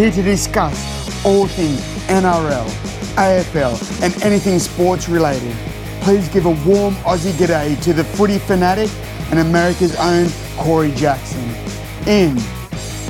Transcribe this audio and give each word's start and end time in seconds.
here 0.00 0.10
to 0.10 0.22
discuss 0.22 1.26
all 1.26 1.46
things 1.46 1.78
NRL, 2.08 2.66
AFL, 3.16 4.02
and 4.02 4.22
anything 4.22 4.58
sports 4.58 5.10
related. 5.10 5.54
Please 6.00 6.26
give 6.28 6.46
a 6.46 6.56
warm 6.66 6.94
Aussie 7.04 7.32
g'day 7.32 7.78
to 7.82 7.92
the 7.92 8.02
footy 8.02 8.38
fanatic 8.38 8.88
and 9.30 9.40
America's 9.40 9.94
own 9.96 10.26
Corey 10.56 10.90
Jackson 10.92 11.44
in 12.08 12.38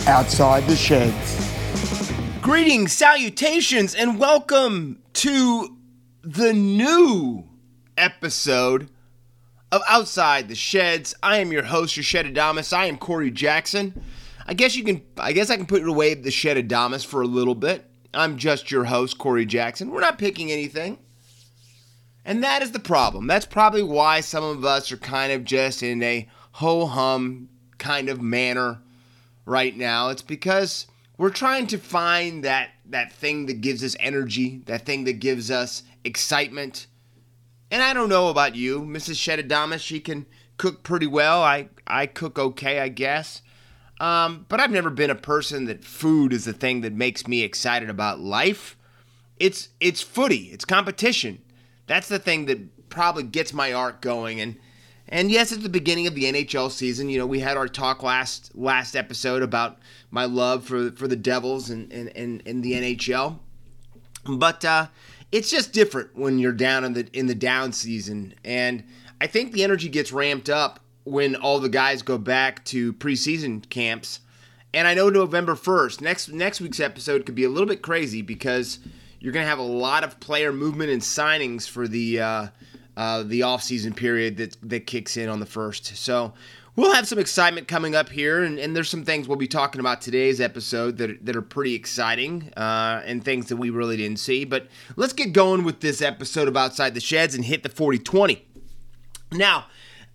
Outside 0.09 0.65
the 0.65 0.75
Sheds. 0.75 1.53
Greetings, 2.43 2.93
salutations, 2.93 3.95
and 3.95 4.19
welcome 4.19 5.01
to 5.13 5.77
the 6.23 6.53
new 6.53 7.45
episode 7.99 8.91
of 9.71 9.81
Outside 9.89 10.49
the 10.49 10.57
Sheds. 10.57 11.15
I 11.23 11.37
am 11.37 11.53
your 11.53 11.63
host, 11.63 11.97
your 11.97 12.03
Shed 12.03 12.27
Adamus. 12.27 12.77
I 12.77 12.87
am 12.87 12.99
Corey 12.99 13.31
Jackson. 13.31 14.03
I 14.51 14.55
guess 14.55 14.75
you 14.75 14.83
can. 14.83 15.01
I 15.17 15.33
guess 15.33 15.49
I 15.49 15.57
can 15.57 15.65
put 15.65 15.87
away 15.87 16.13
the 16.15 16.33
Shed 16.33 16.57
Adamus 16.57 17.07
for 17.07 17.23
a 17.23 17.27
little 17.27 17.55
bit. 17.55 17.89
I'm 18.13 18.37
just 18.37 18.73
your 18.73 18.83
host, 18.83 19.17
Corey 19.17 19.47
Jackson. 19.47 19.91
We're 19.91 20.01
not 20.01 20.19
picking 20.19 20.51
anything. 20.51 20.99
And 22.25 22.43
that 22.43 22.61
is 22.61 22.73
the 22.73 22.81
problem. 22.81 23.29
That's 23.29 23.47
probably 23.47 23.85
why 23.85 24.21
some 24.21 24.43
of 24.43 24.65
us 24.65 24.91
are 24.91 24.97
kind 24.97 25.31
of 25.31 25.45
just 25.45 25.85
in 25.85 26.03
a 26.03 26.29
ho 26.51 26.87
hum 26.87 27.49
kind 27.79 28.09
of 28.09 28.21
manner 28.21 28.83
right 29.47 29.77
now. 29.77 30.09
It's 30.09 30.21
because 30.21 30.89
we're 31.17 31.31
trying 31.31 31.69
to 31.69 31.79
find 31.79 32.43
that 32.43 32.71
that 32.87 33.13
thing 33.13 33.47
that 33.47 33.61
gives 33.61 33.85
us 33.85 33.95
energy, 34.01 34.63
that 34.67 34.85
thing 34.85 35.05
that 35.05 35.21
gives 35.21 35.49
us 35.53 35.85
excitement. 36.03 36.89
And 37.71 37.85
I 37.85 37.95
don't 37.95 38.09
know 38.09 38.31
about 38.31 38.57
you, 38.57 38.81
Mrs. 38.81 39.15
Shedadamas. 39.15 39.79
She 39.79 40.01
can 40.01 40.27
cook 40.57 40.83
pretty 40.83 41.07
well. 41.07 41.41
I 41.41 41.69
I 41.87 42.07
cook 42.07 42.37
okay, 42.37 42.81
I 42.81 42.89
guess. 42.89 43.43
Um, 44.01 44.47
but 44.49 44.61
I've 44.61 44.71
never 44.71 44.89
been 44.89 45.11
a 45.11 45.15
person 45.15 45.67
that 45.67 45.85
food 45.85 46.33
is 46.33 46.47
the 46.47 46.55
thing 46.55 46.81
that 46.81 46.95
makes 46.95 47.29
me 47.29 47.43
excited 47.43 47.91
about 47.91 48.19
life. 48.19 48.77
It's 49.37 49.69
it's 49.79 50.01
footy. 50.01 50.49
It's 50.53 50.65
competition. 50.65 51.43
That's 51.87 52.09
the 52.09 52.19
thing 52.19 52.47
that 52.47 52.89
probably 52.89 53.25
gets 53.25 53.53
my 53.53 53.75
arc 53.75 54.01
going. 54.01 54.41
And 54.41 54.57
and 55.07 55.31
yes, 55.31 55.53
it's 55.53 55.63
the 55.63 55.69
beginning 55.69 56.07
of 56.07 56.15
the 56.15 56.25
NHL 56.25 56.71
season. 56.71 57.11
You 57.11 57.19
know, 57.19 57.27
we 57.27 57.41
had 57.41 57.59
our 57.59 57.69
talk 57.69 58.03
last 58.03 58.57
last 58.57 58.97
episode 58.97 59.43
about 59.43 59.79
my 60.11 60.25
love 60.25 60.65
for 60.65 60.91
for 60.93 61.07
the 61.07 61.17
Devils 61.17 61.69
and 61.69 61.93
and, 61.93 62.09
and, 62.17 62.43
and 62.47 62.63
the 62.63 62.73
NHL. 62.73 63.39
But 64.27 64.65
uh, 64.65 64.87
it's 65.31 65.51
just 65.51 65.75
different 65.75 66.17
when 66.17 66.39
you're 66.39 66.53
down 66.53 66.85
in 66.85 66.95
the 66.95 67.07
in 67.13 67.27
the 67.27 67.35
down 67.35 67.73
season. 67.73 68.35
And 68.47 68.83
I 69.21 69.27
think 69.27 69.53
the 69.53 69.63
energy 69.63 69.91
gets 69.91 70.11
ramped 70.11 70.49
up 70.49 70.81
when 71.05 71.37
all 71.37 71.61
the 71.61 71.69
guys 71.69 72.03
go 72.03 72.19
back 72.19 72.65
to 72.67 72.93
preseason 72.95 73.69
camps. 73.69 74.21
And 74.73 74.87
I 74.87 74.95
know 74.95 75.09
November 75.09 75.55
1st, 75.55 76.01
next 76.01 76.29
next 76.29 76.61
week's 76.61 76.81
episode 76.81 77.27
could 77.27 77.35
be 77.35 77.45
a 77.45 77.49
little 77.49 77.69
bit 77.69 77.83
crazy 77.83 78.23
because 78.23 78.79
you're 79.19 79.33
going 79.33 79.45
to 79.45 79.49
have 79.49 79.59
a 79.59 79.63
lot 79.63 80.05
of 80.05 80.21
player 80.21 80.53
movement 80.53 80.91
and 80.91 81.03
signings 81.03 81.69
for 81.69 81.89
the 81.89 82.21
uh, 82.21 82.47
uh, 82.97 83.23
the 83.23 83.41
offseason 83.41 83.97
period 83.97 84.37
that 84.37 84.57
that 84.63 84.87
kicks 84.87 85.17
in 85.17 85.29
on 85.29 85.41
the 85.41 85.47
first. 85.47 85.97
So 85.97 86.35
we'll 86.77 86.95
have 86.95 87.07
some 87.07 87.19
excitement 87.19 87.69
coming 87.69 87.95
up 87.95 88.09
here, 88.09 88.43
and, 88.43 88.59
and 88.59 88.75
there's 88.75 88.89
some 88.89 89.05
things 89.05 89.29
we'll 89.29 89.37
be 89.37 89.49
talking 89.49 89.81
about 89.81 90.01
today's 90.01 90.41
episode 90.41 90.97
that, 90.99 91.25
that 91.25 91.37
are 91.37 91.43
pretty 91.43 91.75
exciting 91.75 92.53
uh, 92.57 93.03
and 93.05 93.25
things 93.25 93.47
that 93.47 93.57
we 93.57 93.71
really 93.71 93.97
didn't 93.97 94.19
see. 94.19 94.45
But 94.45 94.69
let's 94.97 95.13
get 95.13 95.33
going 95.33 95.65
with 95.65 95.81
this 95.81 96.01
episode 96.01 96.49
of 96.49 96.57
Outside 96.57 96.95
the 96.95 97.01
Sheds 97.01 97.35
and 97.35 97.45
hit 97.45 97.63
the 97.63 97.69
40 97.69 97.99
20. 97.99 98.47
Now, 99.33 99.67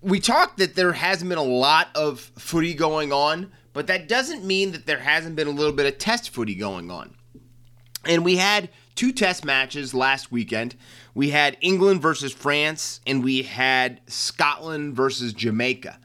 we 0.05 0.19
talked 0.19 0.59
that 0.59 0.75
there 0.75 0.93
hasn't 0.93 1.29
been 1.29 1.39
a 1.39 1.43
lot 1.43 1.87
of 1.95 2.19
footy 2.19 2.75
going 2.75 3.11
on, 3.11 3.51
but 3.73 3.87
that 3.87 4.07
doesn't 4.07 4.45
mean 4.45 4.71
that 4.73 4.85
there 4.85 4.99
hasn't 4.99 5.35
been 5.35 5.47
a 5.47 5.51
little 5.51 5.73
bit 5.73 5.87
of 5.87 5.97
test 5.97 6.29
footy 6.29 6.53
going 6.53 6.91
on. 6.91 7.15
And 8.05 8.23
we 8.23 8.35
had 8.35 8.69
two 8.93 9.11
test 9.11 9.43
matches 9.43 9.95
last 9.95 10.31
weekend. 10.31 10.75
We 11.15 11.31
had 11.31 11.57
England 11.59 12.03
versus 12.03 12.31
France, 12.31 13.01
and 13.07 13.23
we 13.23 13.41
had 13.41 13.99
Scotland 14.05 14.95
versus 14.95 15.33
Jamaica. 15.33 15.97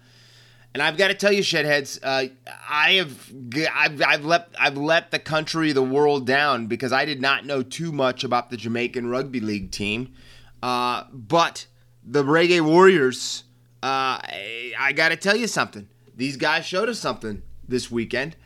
And 0.72 0.82
I've 0.82 0.96
got 0.96 1.08
to 1.08 1.14
tell 1.14 1.32
you, 1.32 1.42
shedheads, 1.42 1.98
uh, 2.02 2.32
I 2.70 2.92
have 2.92 3.30
I've, 3.74 4.00
I've 4.00 4.24
let 4.24 4.48
I've 4.58 4.78
let 4.78 5.10
the 5.10 5.18
country, 5.18 5.72
the 5.72 5.82
world 5.82 6.26
down 6.26 6.68
because 6.68 6.92
I 6.92 7.04
did 7.04 7.20
not 7.20 7.44
know 7.44 7.62
too 7.62 7.92
much 7.92 8.24
about 8.24 8.48
the 8.48 8.56
Jamaican 8.56 9.10
rugby 9.10 9.40
league 9.40 9.72
team. 9.72 10.14
Uh, 10.62 11.04
but 11.12 11.66
the 12.02 12.24
Reggae 12.24 12.62
Warriors 12.62 13.44
uh, 13.82 14.20
I, 14.22 14.72
I 14.78 14.92
got 14.92 15.10
to 15.10 15.16
tell 15.16 15.36
you 15.36 15.46
something. 15.46 15.88
These 16.16 16.36
guys 16.36 16.66
showed 16.66 16.88
us 16.88 16.98
something 16.98 17.42
this 17.66 17.90
weekend. 17.90 18.36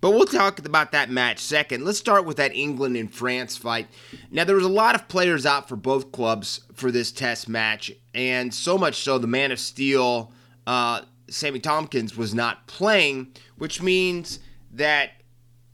But 0.00 0.10
we'll 0.10 0.26
talk 0.26 0.58
about 0.58 0.92
that 0.92 1.08
match 1.08 1.38
second. 1.38 1.82
Let's 1.82 1.98
start 1.98 2.26
with 2.26 2.36
that 2.36 2.54
England 2.54 2.94
and 2.96 3.12
France 3.12 3.56
fight. 3.56 3.88
Now, 4.30 4.44
there 4.44 4.54
was 4.54 4.64
a 4.64 4.68
lot 4.68 4.94
of 4.94 5.08
players 5.08 5.46
out 5.46 5.66
for 5.66 5.76
both 5.76 6.12
clubs 6.12 6.60
for 6.74 6.90
this 6.90 7.10
test 7.10 7.48
match, 7.48 7.90
and 8.12 8.52
so 8.52 8.76
much 8.76 8.96
so 8.96 9.16
the 9.16 9.26
Man 9.26 9.50
of 9.50 9.58
Steel, 9.58 10.30
uh, 10.66 11.00
Sammy 11.28 11.58
Tomkins, 11.58 12.18
was 12.18 12.34
not 12.34 12.66
playing, 12.66 13.32
which 13.56 13.80
means 13.80 14.40
that 14.72 15.12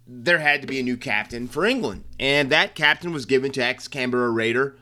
there 0.06 0.38
had 0.38 0.60
to 0.60 0.68
be 0.68 0.78
a 0.78 0.84
new 0.84 0.96
captain 0.96 1.48
for 1.48 1.66
England. 1.66 2.04
And 2.20 2.50
that 2.50 2.76
captain 2.76 3.12
was 3.12 3.26
given 3.26 3.50
to 3.52 3.64
ex 3.64 3.88
Canberra 3.88 4.30
Raider 4.30 4.76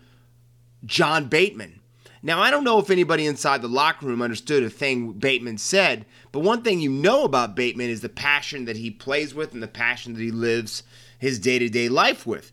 John 0.85 1.27
Bateman. 1.29 1.78
Now, 2.23 2.41
I 2.41 2.51
don't 2.51 2.65
know 2.65 2.79
if 2.79 2.91
anybody 2.91 3.27
inside 3.27 3.63
the 3.63 3.69
locker 3.69 4.07
room 4.07 4.23
understood 4.23 4.63
a 4.63 4.71
thing 4.71 5.13
Bateman 5.13 5.59
said, 5.59 6.05
but 6.33 6.41
one 6.41 6.63
thing 6.63 6.81
you 6.81 6.91
know 6.91 7.25
about 7.25 7.55
Bateman 7.55 7.91
is 7.91 8.01
the 8.01 8.09
passion 8.09 8.65
that 8.65 8.77
he 8.77 8.91
plays 8.91 9.35
with 9.35 9.53
and 9.53 9.63
the 9.63 9.69
passion 9.69 10.15
that 10.15 10.23
he 10.23 10.31
lives 10.31 10.83
his 11.19 11.39
day 11.39 11.59
to 11.59 11.69
day 11.69 11.89
life 11.89 12.27
with. 12.27 12.53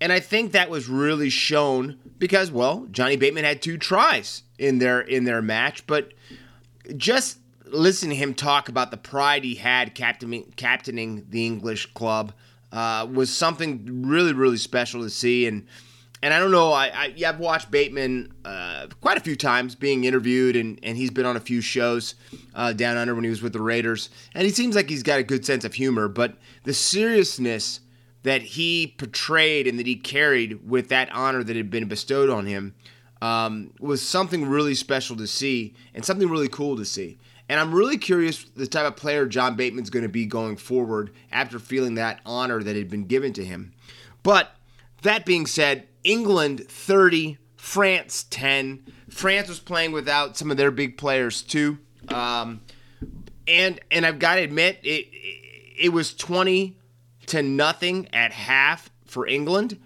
And 0.00 0.12
I 0.12 0.20
think 0.20 0.52
that 0.52 0.68
was 0.68 0.88
really 0.88 1.30
shown 1.30 1.98
because, 2.18 2.50
well, 2.50 2.86
Johnny 2.90 3.16
Bateman 3.16 3.44
had 3.44 3.62
two 3.62 3.78
tries 3.78 4.42
in 4.58 4.78
their 4.78 5.00
in 5.00 5.24
their 5.24 5.40
match, 5.40 5.86
but 5.86 6.12
just 6.96 7.38
listening 7.64 8.10
to 8.10 8.16
him 8.16 8.34
talk 8.34 8.68
about 8.68 8.90
the 8.90 8.96
pride 8.96 9.44
he 9.44 9.54
had 9.54 9.94
captaining, 9.94 10.52
captaining 10.56 11.26
the 11.30 11.46
English 11.46 11.86
club 11.94 12.32
uh, 12.72 13.06
was 13.10 13.32
something 13.32 14.06
really, 14.06 14.32
really 14.32 14.56
special 14.56 15.02
to 15.02 15.10
see. 15.10 15.46
And 15.46 15.66
and 16.22 16.32
I 16.32 16.38
don't 16.38 16.50
know. 16.50 16.72
I, 16.72 16.86
I 16.88 17.12
yeah, 17.16 17.28
I've 17.28 17.38
watched 17.38 17.70
Bateman 17.70 18.32
uh, 18.44 18.86
quite 19.00 19.16
a 19.16 19.20
few 19.20 19.36
times 19.36 19.74
being 19.74 20.04
interviewed, 20.04 20.56
and, 20.56 20.78
and 20.82 20.96
he's 20.96 21.10
been 21.10 21.26
on 21.26 21.36
a 21.36 21.40
few 21.40 21.60
shows 21.60 22.14
uh, 22.54 22.72
down 22.72 22.96
under 22.96 23.14
when 23.14 23.24
he 23.24 23.30
was 23.30 23.42
with 23.42 23.52
the 23.52 23.62
Raiders, 23.62 24.10
and 24.34 24.44
he 24.44 24.50
seems 24.50 24.74
like 24.74 24.88
he's 24.88 25.02
got 25.02 25.18
a 25.18 25.24
good 25.24 25.44
sense 25.44 25.64
of 25.64 25.74
humor. 25.74 26.08
But 26.08 26.36
the 26.64 26.74
seriousness 26.74 27.80
that 28.22 28.42
he 28.42 28.94
portrayed 28.98 29.66
and 29.66 29.78
that 29.78 29.86
he 29.86 29.94
carried 29.94 30.68
with 30.68 30.88
that 30.88 31.08
honor 31.12 31.44
that 31.44 31.54
had 31.54 31.70
been 31.70 31.86
bestowed 31.86 32.28
on 32.28 32.46
him 32.46 32.74
um, 33.22 33.72
was 33.78 34.02
something 34.02 34.46
really 34.46 34.74
special 34.74 35.14
to 35.16 35.26
see 35.26 35.74
and 35.94 36.04
something 36.04 36.28
really 36.28 36.48
cool 36.48 36.76
to 36.76 36.84
see. 36.84 37.18
And 37.48 37.60
I'm 37.60 37.72
really 37.72 37.96
curious 37.96 38.42
the 38.42 38.66
type 38.66 38.86
of 38.86 38.96
player 38.96 39.26
John 39.26 39.54
Bateman's 39.54 39.90
going 39.90 40.02
to 40.02 40.08
be 40.08 40.26
going 40.26 40.56
forward 40.56 41.12
after 41.30 41.60
feeling 41.60 41.94
that 41.94 42.20
honor 42.26 42.62
that 42.62 42.74
had 42.74 42.90
been 42.90 43.04
given 43.04 43.32
to 43.34 43.44
him. 43.44 43.72
But 44.24 44.50
that 45.02 45.24
being 45.24 45.46
said, 45.46 45.86
England 46.06 46.66
30, 46.68 47.36
France 47.56 48.24
10. 48.30 48.84
France 49.10 49.48
was 49.48 49.58
playing 49.58 49.92
without 49.92 50.36
some 50.36 50.50
of 50.50 50.56
their 50.56 50.70
big 50.70 50.96
players 50.96 51.42
too. 51.42 51.78
Um, 52.08 52.60
and 53.48 53.80
and 53.90 54.06
I've 54.06 54.18
got 54.18 54.36
to 54.36 54.42
admit 54.42 54.78
it 54.82 55.08
it 55.78 55.92
was 55.92 56.14
20 56.14 56.78
to 57.26 57.42
nothing 57.42 58.08
at 58.12 58.32
half 58.32 58.90
for 59.04 59.26
England. 59.26 59.78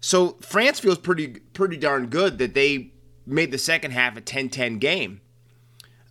So 0.00 0.36
France 0.40 0.80
feels 0.80 0.98
pretty 0.98 1.28
pretty 1.28 1.76
darn 1.76 2.08
good 2.08 2.38
that 2.38 2.54
they 2.54 2.92
made 3.24 3.50
the 3.50 3.58
second 3.58 3.92
half 3.92 4.16
a 4.16 4.20
10-10 4.20 4.78
game. 4.78 5.20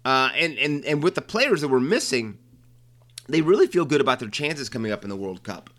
Uh, 0.04 0.30
and, 0.36 0.58
and 0.58 0.86
and 0.86 1.04
with 1.04 1.16
the 1.16 1.22
players 1.22 1.62
that 1.62 1.68
were 1.68 1.80
missing, 1.80 2.38
they 3.28 3.42
really 3.42 3.68
feel 3.68 3.86
good 3.86 4.02
about 4.02 4.20
their 4.20 4.30
chances 4.30 4.70
coming 4.70 4.92
up 4.92 5.04
in 5.04 5.10
the 5.10 5.16
World 5.16 5.44
Cup. 5.44 5.70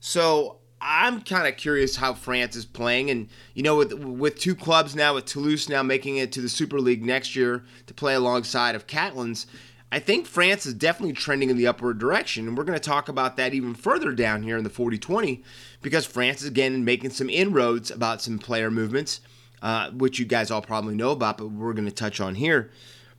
So 0.00 0.59
I'm 0.80 1.20
kind 1.20 1.46
of 1.46 1.56
curious 1.56 1.96
how 1.96 2.14
France 2.14 2.56
is 2.56 2.64
playing, 2.64 3.10
and 3.10 3.28
you 3.54 3.62
know, 3.62 3.76
with 3.76 3.92
with 3.92 4.38
two 4.38 4.54
clubs 4.54 4.96
now, 4.96 5.14
with 5.14 5.26
Toulouse 5.26 5.68
now 5.68 5.82
making 5.82 6.16
it 6.16 6.32
to 6.32 6.40
the 6.40 6.48
Super 6.48 6.80
League 6.80 7.04
next 7.04 7.36
year 7.36 7.64
to 7.86 7.94
play 7.94 8.14
alongside 8.14 8.74
of 8.74 8.86
Catalans, 8.86 9.46
I 9.92 9.98
think 9.98 10.26
France 10.26 10.66
is 10.66 10.74
definitely 10.74 11.14
trending 11.14 11.50
in 11.50 11.56
the 11.56 11.66
upward 11.66 11.98
direction, 11.98 12.46
and 12.46 12.56
we're 12.56 12.64
going 12.64 12.78
to 12.78 12.88
talk 12.88 13.08
about 13.08 13.36
that 13.36 13.52
even 13.52 13.74
further 13.74 14.12
down 14.12 14.42
here 14.42 14.56
in 14.56 14.64
the 14.64 14.70
40-20 14.70 15.42
because 15.82 16.06
France 16.06 16.42
is 16.42 16.48
again 16.48 16.84
making 16.84 17.10
some 17.10 17.28
inroads 17.28 17.90
about 17.90 18.22
some 18.22 18.38
player 18.38 18.70
movements, 18.70 19.20
uh, 19.62 19.90
which 19.90 20.18
you 20.18 20.24
guys 20.24 20.50
all 20.50 20.62
probably 20.62 20.94
know 20.94 21.10
about, 21.10 21.38
but 21.38 21.48
we're 21.48 21.72
going 21.72 21.88
to 21.88 21.94
touch 21.94 22.20
on 22.20 22.36
here. 22.36 22.70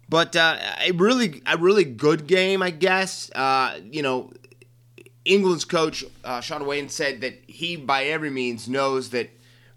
But 0.08 0.36
uh, 0.36 0.58
a 0.82 0.92
really, 0.92 1.42
a 1.46 1.58
really 1.58 1.86
good 1.86 2.28
game, 2.28 2.62
I 2.62 2.72
guess. 2.72 3.30
Uh, 3.34 3.80
you 3.84 4.02
know, 4.02 4.32
England's 5.26 5.66
coach 5.66 6.04
uh, 6.24 6.42
Shaun 6.42 6.66
Wane 6.66 6.90
said 6.90 7.22
that 7.22 7.42
he, 7.48 7.76
by 7.76 8.06
every 8.06 8.30
means, 8.30 8.68
knows 8.68 9.12
that 9.12 9.30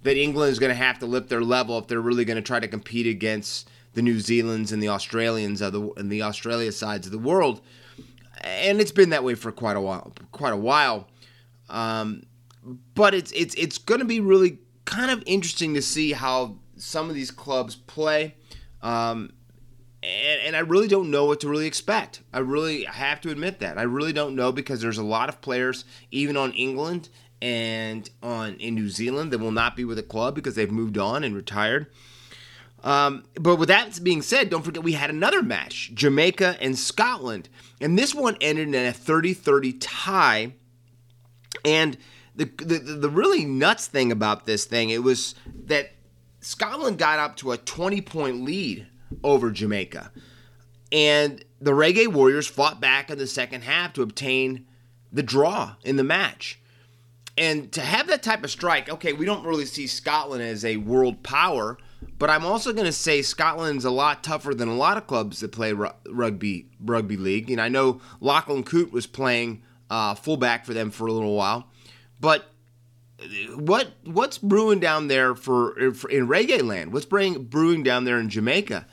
that 0.03 0.17
England 0.19 0.53
is 0.53 0.59
going 0.59 0.71
to 0.71 0.77
have 0.77 0.99
to 0.99 1.07
lift 1.07 1.31
their 1.31 1.43
level 1.43 1.79
if 1.79 1.87
they're 1.87 2.01
really 2.01 2.27
going 2.27 2.37
to 2.37 2.43
try 2.43 2.61
to 2.61 2.69
compete 2.69 3.07
against 3.07 3.71
the 3.95 4.03
New 4.03 4.17
Zealands 4.17 4.71
and 4.71 4.83
the 4.83 4.89
Australians 4.89 5.61
of 5.61 5.73
the 5.73 5.91
and 5.97 6.11
the 6.11 6.23
Australia 6.23 6.73
sides 6.73 7.07
of 7.07 7.13
the 7.13 7.19
world. 7.19 7.61
And 8.43 8.81
it's 8.81 8.93
been 8.93 9.11
that 9.11 9.25
way 9.25 9.35
for 9.35 9.53
quite 9.53 9.77
a 9.77 9.81
while. 9.81 10.13
Quite 10.33 10.53
a 10.53 10.57
while. 10.57 11.09
Um, 11.69 12.25
but 12.95 13.15
it's 13.15 13.33
it's 13.33 13.55
it's 13.55 13.79
going 13.79 14.01
to 14.01 14.07
be 14.07 14.21
really 14.21 14.59
kind 14.85 15.11
of 15.11 15.23
interesting 15.27 15.75
to 15.75 15.83
see 15.83 16.13
how 16.13 16.57
some 16.77 17.09
of 17.09 17.15
these 17.15 17.31
clubs 17.31 17.77
play. 17.77 18.35
Um, 18.83 19.33
and, 20.05 20.41
and 20.43 20.57
I 20.57 20.61
really 20.61 20.89
don't 20.89 21.11
know 21.11 21.25
what 21.25 21.41
to 21.41 21.49
really 21.49 21.67
expect. 21.67 22.23
I 22.33 22.41
really 22.41 22.85
have 22.85 23.21
to 23.23 23.31
admit 23.31 23.61
that. 23.61 23.79
I 23.79 23.83
really 23.83 24.13
don't 24.13 24.37
know 24.37 24.53
because 24.53 24.81
there's 24.81 24.99
a 24.99 25.05
lot 25.05 25.29
of 25.29 25.41
players, 25.41 25.85
even 26.11 26.37
on 26.37 26.53
England 26.53 27.09
and 27.41 28.09
on 28.23 28.55
in 28.57 28.75
New 28.75 28.91
Zealand, 28.91 29.33
that 29.33 29.39
will 29.39 29.51
not 29.51 29.77
be 29.77 29.85
with 29.85 29.97
the 29.97 30.03
club 30.03 30.35
because 30.35 30.55
they've 30.55 30.71
moved 30.71 30.99
on 30.99 31.25
and 31.25 31.35
retired. 31.35 31.87
Um, 32.83 33.25
but 33.35 33.57
with 33.57 33.69
that 33.69 33.99
being 34.05 34.21
said, 34.21 34.51
don't 34.51 34.63
forget 34.63 34.85
we 34.85 34.93
had 34.93 35.09
another 35.09 35.43
match 35.43 35.91
Jamaica 35.95 36.59
and 36.61 36.79
Scotland. 36.79 37.49
And 37.81 37.99
this 37.99 38.15
one 38.15 38.37
ended 38.43 38.69
in 38.69 38.75
a 38.75 38.93
30 38.93 39.33
30 39.33 39.73
tie. 39.75 40.53
And 41.65 41.97
the, 42.37 42.45
the, 42.45 42.79
the 42.79 43.09
really 43.09 43.47
nuts 43.47 43.87
thing 43.87 44.13
about 44.13 44.45
this 44.45 44.67
thing, 44.67 44.91
it 44.91 45.03
was 45.03 45.35
that 45.65 45.93
Scotland 46.41 46.99
got 46.99 47.19
up 47.19 47.37
to 47.37 47.53
a 47.53 47.57
20 47.57 48.03
point 48.03 48.43
lead 48.43 48.87
over 49.23 49.51
Jamaica. 49.51 50.11
And 50.91 51.45
the 51.61 51.73
Reggae 51.73 52.09
Warriors 52.09 52.47
fought 52.47 52.81
back 52.81 53.11
in 53.11 53.19
the 53.19 53.27
second 53.27 53.63
half 53.63 53.93
to 53.95 54.03
obtain 54.03 54.67
the 55.13 55.23
draw 55.23 55.77
in 55.85 55.97
the 55.97 56.05
match. 56.05 56.61
And 57.37 57.73
to 57.73 57.81
have 57.81 58.07
that 58.09 58.23
type 58.23 58.45
of 58.45 58.51
strike, 58.51 58.89
okay, 58.89 59.13
we 59.13 59.25
don't 59.25 59.45
really 59.45 59.65
see 59.65 59.87
Scotland 59.87 60.43
as 60.43 60.65
a 60.65 60.77
world 60.77 61.23
power 61.23 61.79
but 62.19 62.31
I'm 62.31 62.45
also 62.45 62.73
going 62.73 62.87
to 62.87 62.93
say 62.93 63.23
Scotland's 63.23 63.85
a 63.85 63.91
lot 63.91 64.23
tougher 64.23 64.55
than 64.55 64.69
a 64.69 64.75
lot 64.75 64.97
of 64.97 65.07
clubs 65.07 65.41
that 65.41 65.53
play 65.53 65.73
rugby 65.73 66.67
rugby 66.81 67.17
league. 67.17 67.51
And 67.51 67.61
I 67.61 67.69
know 67.69 68.01
Lachlan 68.21 68.65
Coote 68.65 68.93
was 68.93 69.07
playing 69.07 69.63
uh, 69.91 70.15
fullback 70.15 70.65
for 70.65 70.75
them 70.75 70.91
for 70.91 71.07
a 71.07 71.13
little 71.13 71.35
while, 71.35 71.69
but 72.21 72.47
what 73.57 73.93
what's 74.05 74.39
brewing 74.39 74.81
down 74.81 75.09
there 75.09 75.35
for, 75.35 75.93
for 75.93 76.11
in 76.11 76.27
reggae 76.29 76.63
land? 76.63 76.93
What's 76.93 77.07
brewing, 77.07 77.45
brewing 77.45 77.83
down 77.83 78.05
there 78.05 78.19
in 78.19 78.29
Jamaica? 78.29 78.87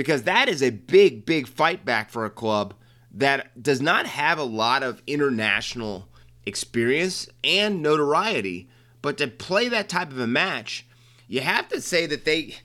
Because 0.00 0.22
that 0.22 0.48
is 0.48 0.62
a 0.62 0.70
big 0.70 1.26
big 1.26 1.46
fight 1.46 1.84
back 1.84 2.08
for 2.08 2.24
a 2.24 2.30
club 2.30 2.72
that 3.12 3.62
does 3.62 3.82
not 3.82 4.06
have 4.06 4.38
a 4.38 4.44
lot 4.44 4.82
of 4.82 5.02
international 5.06 6.08
experience 6.46 7.28
and 7.44 7.82
notoriety, 7.82 8.70
but 9.02 9.18
to 9.18 9.28
play 9.28 9.68
that 9.68 9.90
type 9.90 10.10
of 10.10 10.18
a 10.18 10.26
match 10.26 10.86
you 11.30 11.40
have 11.42 11.68
to 11.68 11.80
say 11.80 12.06
that 12.06 12.24
they, 12.24 12.56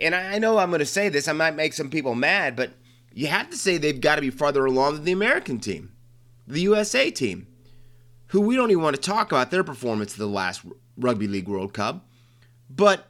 and 0.00 0.14
I 0.14 0.38
know 0.38 0.56
I'm 0.56 0.70
going 0.70 0.78
to 0.78 0.86
say 0.86 1.10
this, 1.10 1.28
I 1.28 1.34
might 1.34 1.54
make 1.54 1.74
some 1.74 1.90
people 1.90 2.14
mad, 2.14 2.56
but 2.56 2.70
you 3.12 3.26
have 3.26 3.50
to 3.50 3.56
say 3.58 3.76
they've 3.76 4.00
got 4.00 4.14
to 4.14 4.22
be 4.22 4.30
farther 4.30 4.64
along 4.64 4.94
than 4.94 5.04
the 5.04 5.12
American 5.12 5.60
team, 5.60 5.92
the 6.46 6.62
USA 6.62 7.10
team, 7.10 7.46
who 8.28 8.40
we 8.40 8.56
don't 8.56 8.70
even 8.70 8.82
want 8.82 8.96
to 8.96 9.02
talk 9.02 9.30
about 9.30 9.50
their 9.50 9.62
performance 9.62 10.12
of 10.12 10.18
the 10.18 10.26
last 10.26 10.62
Rugby 10.96 11.28
League 11.28 11.48
World 11.48 11.74
Cup. 11.74 12.08
But 12.70 13.06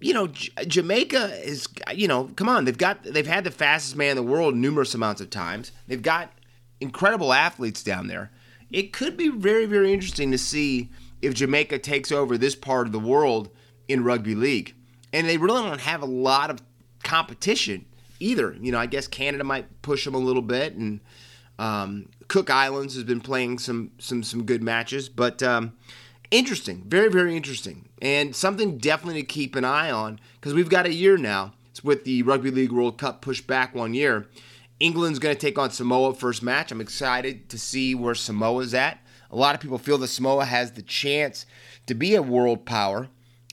you 0.00 0.12
know, 0.12 0.28
J- 0.28 0.50
Jamaica 0.66 1.40
is, 1.42 1.66
you 1.94 2.08
know, 2.08 2.30
come 2.36 2.48
on, 2.48 2.64
they've 2.64 2.76
got, 2.76 3.02
they've 3.02 3.26
had 3.26 3.44
the 3.44 3.50
fastest 3.50 3.96
man 3.96 4.10
in 4.10 4.16
the 4.16 4.22
world 4.22 4.54
numerous 4.54 4.94
amounts 4.94 5.20
of 5.20 5.30
times. 5.30 5.72
They've 5.86 6.02
got 6.02 6.32
incredible 6.80 7.32
athletes 7.32 7.82
down 7.82 8.06
there. 8.06 8.30
It 8.70 8.92
could 8.92 9.16
be 9.16 9.28
very, 9.28 9.66
very 9.66 9.92
interesting 9.92 10.30
to 10.32 10.38
see 10.38 10.90
if 11.22 11.34
Jamaica 11.34 11.78
takes 11.78 12.12
over 12.12 12.36
this 12.36 12.54
part 12.54 12.86
of 12.86 12.92
the 12.92 12.98
world 12.98 13.48
in 13.88 14.04
rugby 14.04 14.34
league. 14.34 14.74
And 15.12 15.28
they 15.28 15.38
really 15.38 15.62
don't 15.62 15.80
have 15.80 16.02
a 16.02 16.06
lot 16.06 16.50
of 16.50 16.60
competition 17.02 17.86
either. 18.20 18.56
You 18.60 18.72
know, 18.72 18.78
I 18.78 18.86
guess 18.86 19.06
Canada 19.06 19.44
might 19.44 19.82
push 19.82 20.04
them 20.04 20.14
a 20.14 20.18
little 20.18 20.42
bit, 20.42 20.74
and 20.74 21.00
um, 21.58 22.08
Cook 22.28 22.50
Islands 22.50 22.94
has 22.94 23.04
been 23.04 23.20
playing 23.20 23.58
some 23.58 23.92
some 23.98 24.22
some 24.22 24.44
good 24.44 24.62
matches, 24.62 25.08
but 25.08 25.42
um, 25.42 25.72
interesting, 26.30 26.82
very 26.86 27.08
very 27.08 27.36
interesting, 27.36 27.85
and 28.00 28.34
something 28.34 28.78
definitely 28.78 29.22
to 29.22 29.26
keep 29.26 29.56
an 29.56 29.64
eye 29.64 29.90
on 29.90 30.20
because 30.34 30.54
we've 30.54 30.68
got 30.68 30.86
a 30.86 30.92
year 30.92 31.16
now. 31.16 31.54
It's 31.70 31.84
with 31.84 32.04
the 32.04 32.22
Rugby 32.22 32.50
League 32.50 32.72
World 32.72 32.98
Cup 32.98 33.20
pushed 33.20 33.46
back 33.46 33.74
one 33.74 33.94
year. 33.94 34.26
England's 34.80 35.18
going 35.18 35.34
to 35.34 35.40
take 35.40 35.58
on 35.58 35.70
Samoa 35.70 36.14
first 36.14 36.42
match. 36.42 36.70
I'm 36.70 36.80
excited 36.80 37.48
to 37.48 37.58
see 37.58 37.94
where 37.94 38.14
Samoa's 38.14 38.74
at. 38.74 38.98
A 39.30 39.36
lot 39.36 39.54
of 39.54 39.60
people 39.60 39.78
feel 39.78 39.98
that 39.98 40.08
Samoa 40.08 40.44
has 40.44 40.72
the 40.72 40.82
chance 40.82 41.46
to 41.86 41.94
be 41.94 42.14
a 42.14 42.22
world 42.22 42.64
power. 42.66 43.08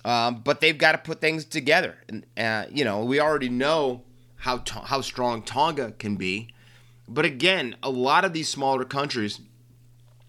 Um, 0.05 0.41
but 0.43 0.59
they've 0.59 0.77
got 0.77 0.91
to 0.93 0.97
put 0.97 1.21
things 1.21 1.45
together. 1.45 1.97
And 2.09 2.25
uh, 2.37 2.65
you 2.69 2.83
know, 2.83 3.05
we 3.05 3.19
already 3.19 3.49
know 3.49 4.03
how 4.37 4.57
to- 4.57 4.79
how 4.79 5.01
strong 5.01 5.41
Tonga 5.41 5.93
can 5.93 6.17
be. 6.17 6.49
But 7.07 7.25
again, 7.25 7.75
a 7.81 7.89
lot 7.89 8.25
of 8.25 8.33
these 8.33 8.49
smaller 8.49 8.83
countries, 8.83 9.39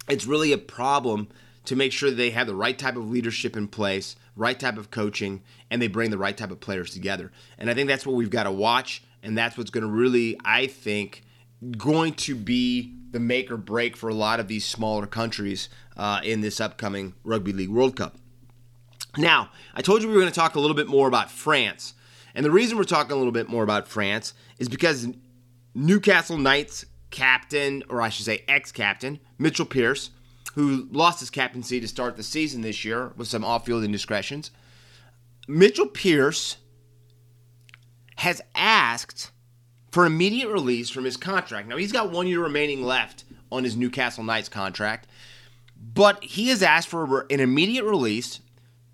it's 0.08 0.26
really 0.26 0.52
a 0.52 0.58
problem 0.58 1.28
to 1.64 1.76
make 1.76 1.92
sure 1.92 2.10
they 2.10 2.30
have 2.30 2.46
the 2.46 2.54
right 2.54 2.78
type 2.78 2.96
of 2.96 3.10
leadership 3.10 3.56
in 3.56 3.68
place, 3.68 4.16
right 4.36 4.58
type 4.58 4.76
of 4.76 4.90
coaching, 4.90 5.42
and 5.70 5.80
they 5.80 5.88
bring 5.88 6.10
the 6.10 6.18
right 6.18 6.36
type 6.36 6.50
of 6.50 6.60
players 6.60 6.90
together. 6.90 7.32
And 7.58 7.70
I 7.70 7.74
think 7.74 7.88
that's 7.88 8.06
what 8.06 8.16
we've 8.16 8.30
got 8.30 8.44
to 8.44 8.52
watch, 8.52 9.02
and 9.22 9.36
that's 9.36 9.56
what's 9.56 9.70
going 9.70 9.84
to 9.84 9.90
really, 9.90 10.38
I 10.44 10.66
think, 10.66 11.22
going 11.76 12.14
to 12.14 12.34
be 12.34 12.94
the 13.10 13.20
make 13.20 13.50
or 13.50 13.56
break 13.56 13.96
for 13.96 14.08
a 14.08 14.14
lot 14.14 14.40
of 14.40 14.48
these 14.48 14.64
smaller 14.64 15.06
countries 15.06 15.68
uh, 15.96 16.20
in 16.22 16.40
this 16.40 16.60
upcoming 16.60 17.14
Rugby 17.22 17.52
League 17.52 17.70
World 17.70 17.96
Cup. 17.96 18.16
Now, 19.16 19.50
I 19.74 19.82
told 19.82 20.02
you 20.02 20.08
we 20.08 20.14
were 20.14 20.20
going 20.20 20.32
to 20.32 20.38
talk 20.38 20.56
a 20.56 20.60
little 20.60 20.74
bit 20.74 20.88
more 20.88 21.06
about 21.06 21.30
France. 21.30 21.94
And 22.34 22.44
the 22.44 22.50
reason 22.50 22.76
we're 22.76 22.84
talking 22.84 23.12
a 23.12 23.16
little 23.16 23.32
bit 23.32 23.48
more 23.48 23.62
about 23.62 23.86
France 23.86 24.34
is 24.58 24.68
because 24.68 25.06
Newcastle 25.74 26.36
Knights 26.36 26.84
captain, 27.10 27.84
or 27.88 28.02
I 28.02 28.08
should 28.08 28.26
say 28.26 28.42
ex 28.48 28.72
captain, 28.72 29.20
Mitchell 29.38 29.66
Pearce, 29.66 30.10
who 30.54 30.88
lost 30.92 31.20
his 31.20 31.30
captaincy 31.30 31.80
to 31.80 31.88
start 31.88 32.16
the 32.16 32.22
season 32.22 32.62
this 32.62 32.84
year 32.84 33.12
with 33.16 33.26
some 33.26 33.44
off 33.44 33.66
field 33.66 33.82
indiscretions. 33.82 34.52
Mitchell 35.48 35.86
Pearce 35.86 36.58
has 38.16 38.40
asked 38.54 39.32
for 39.90 40.06
immediate 40.06 40.48
release 40.48 40.90
from 40.90 41.04
his 41.04 41.16
contract. 41.16 41.68
Now, 41.68 41.76
he's 41.76 41.92
got 41.92 42.12
one 42.12 42.28
year 42.28 42.40
remaining 42.40 42.84
left 42.84 43.24
on 43.50 43.64
his 43.64 43.76
Newcastle 43.76 44.22
Knights 44.22 44.48
contract, 44.48 45.08
but 45.76 46.22
he 46.22 46.48
has 46.48 46.62
asked 46.62 46.88
for 46.88 47.26
an 47.30 47.40
immediate 47.40 47.84
release 47.84 48.40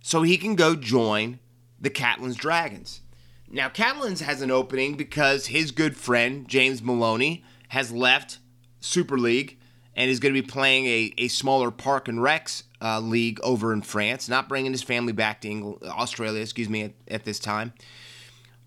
so 0.02 0.22
he 0.22 0.38
can 0.38 0.54
go 0.54 0.74
join 0.74 1.38
the 1.78 1.90
Catalans 1.90 2.36
Dragons. 2.36 3.02
Now, 3.50 3.68
Catalans 3.68 4.20
has 4.20 4.40
an 4.40 4.50
opening 4.50 4.96
because 4.96 5.48
his 5.48 5.72
good 5.72 5.96
friend, 5.96 6.48
James 6.48 6.82
Maloney, 6.82 7.44
has 7.69 7.93
left 7.93 8.38
Super 8.81 9.19
League 9.19 9.59
and 9.97 10.11
is 10.11 10.20
going 10.20 10.35
to 10.35 10.41
be 10.41 10.47
playing 10.47 10.87
a, 10.87 11.13
a 11.19 11.29
smaller 11.29 11.70
Park 11.70 12.09
and 12.09 12.19
Recs 12.19 12.63
uh, 12.81 13.01
league 13.01 13.41
over 13.43 13.73
in 13.73 13.82
France, 13.82 14.29
not 14.29 14.49
bringing 14.49 14.73
his 14.73 14.82
family 14.82 15.13
back 15.13 15.41
to 15.43 15.49
England, 15.49 15.82
Australia, 15.85 16.41
excuse 16.41 16.69
me, 16.69 16.82
at, 16.82 16.93
at 17.09 17.25
this 17.25 17.39
time. 17.39 17.73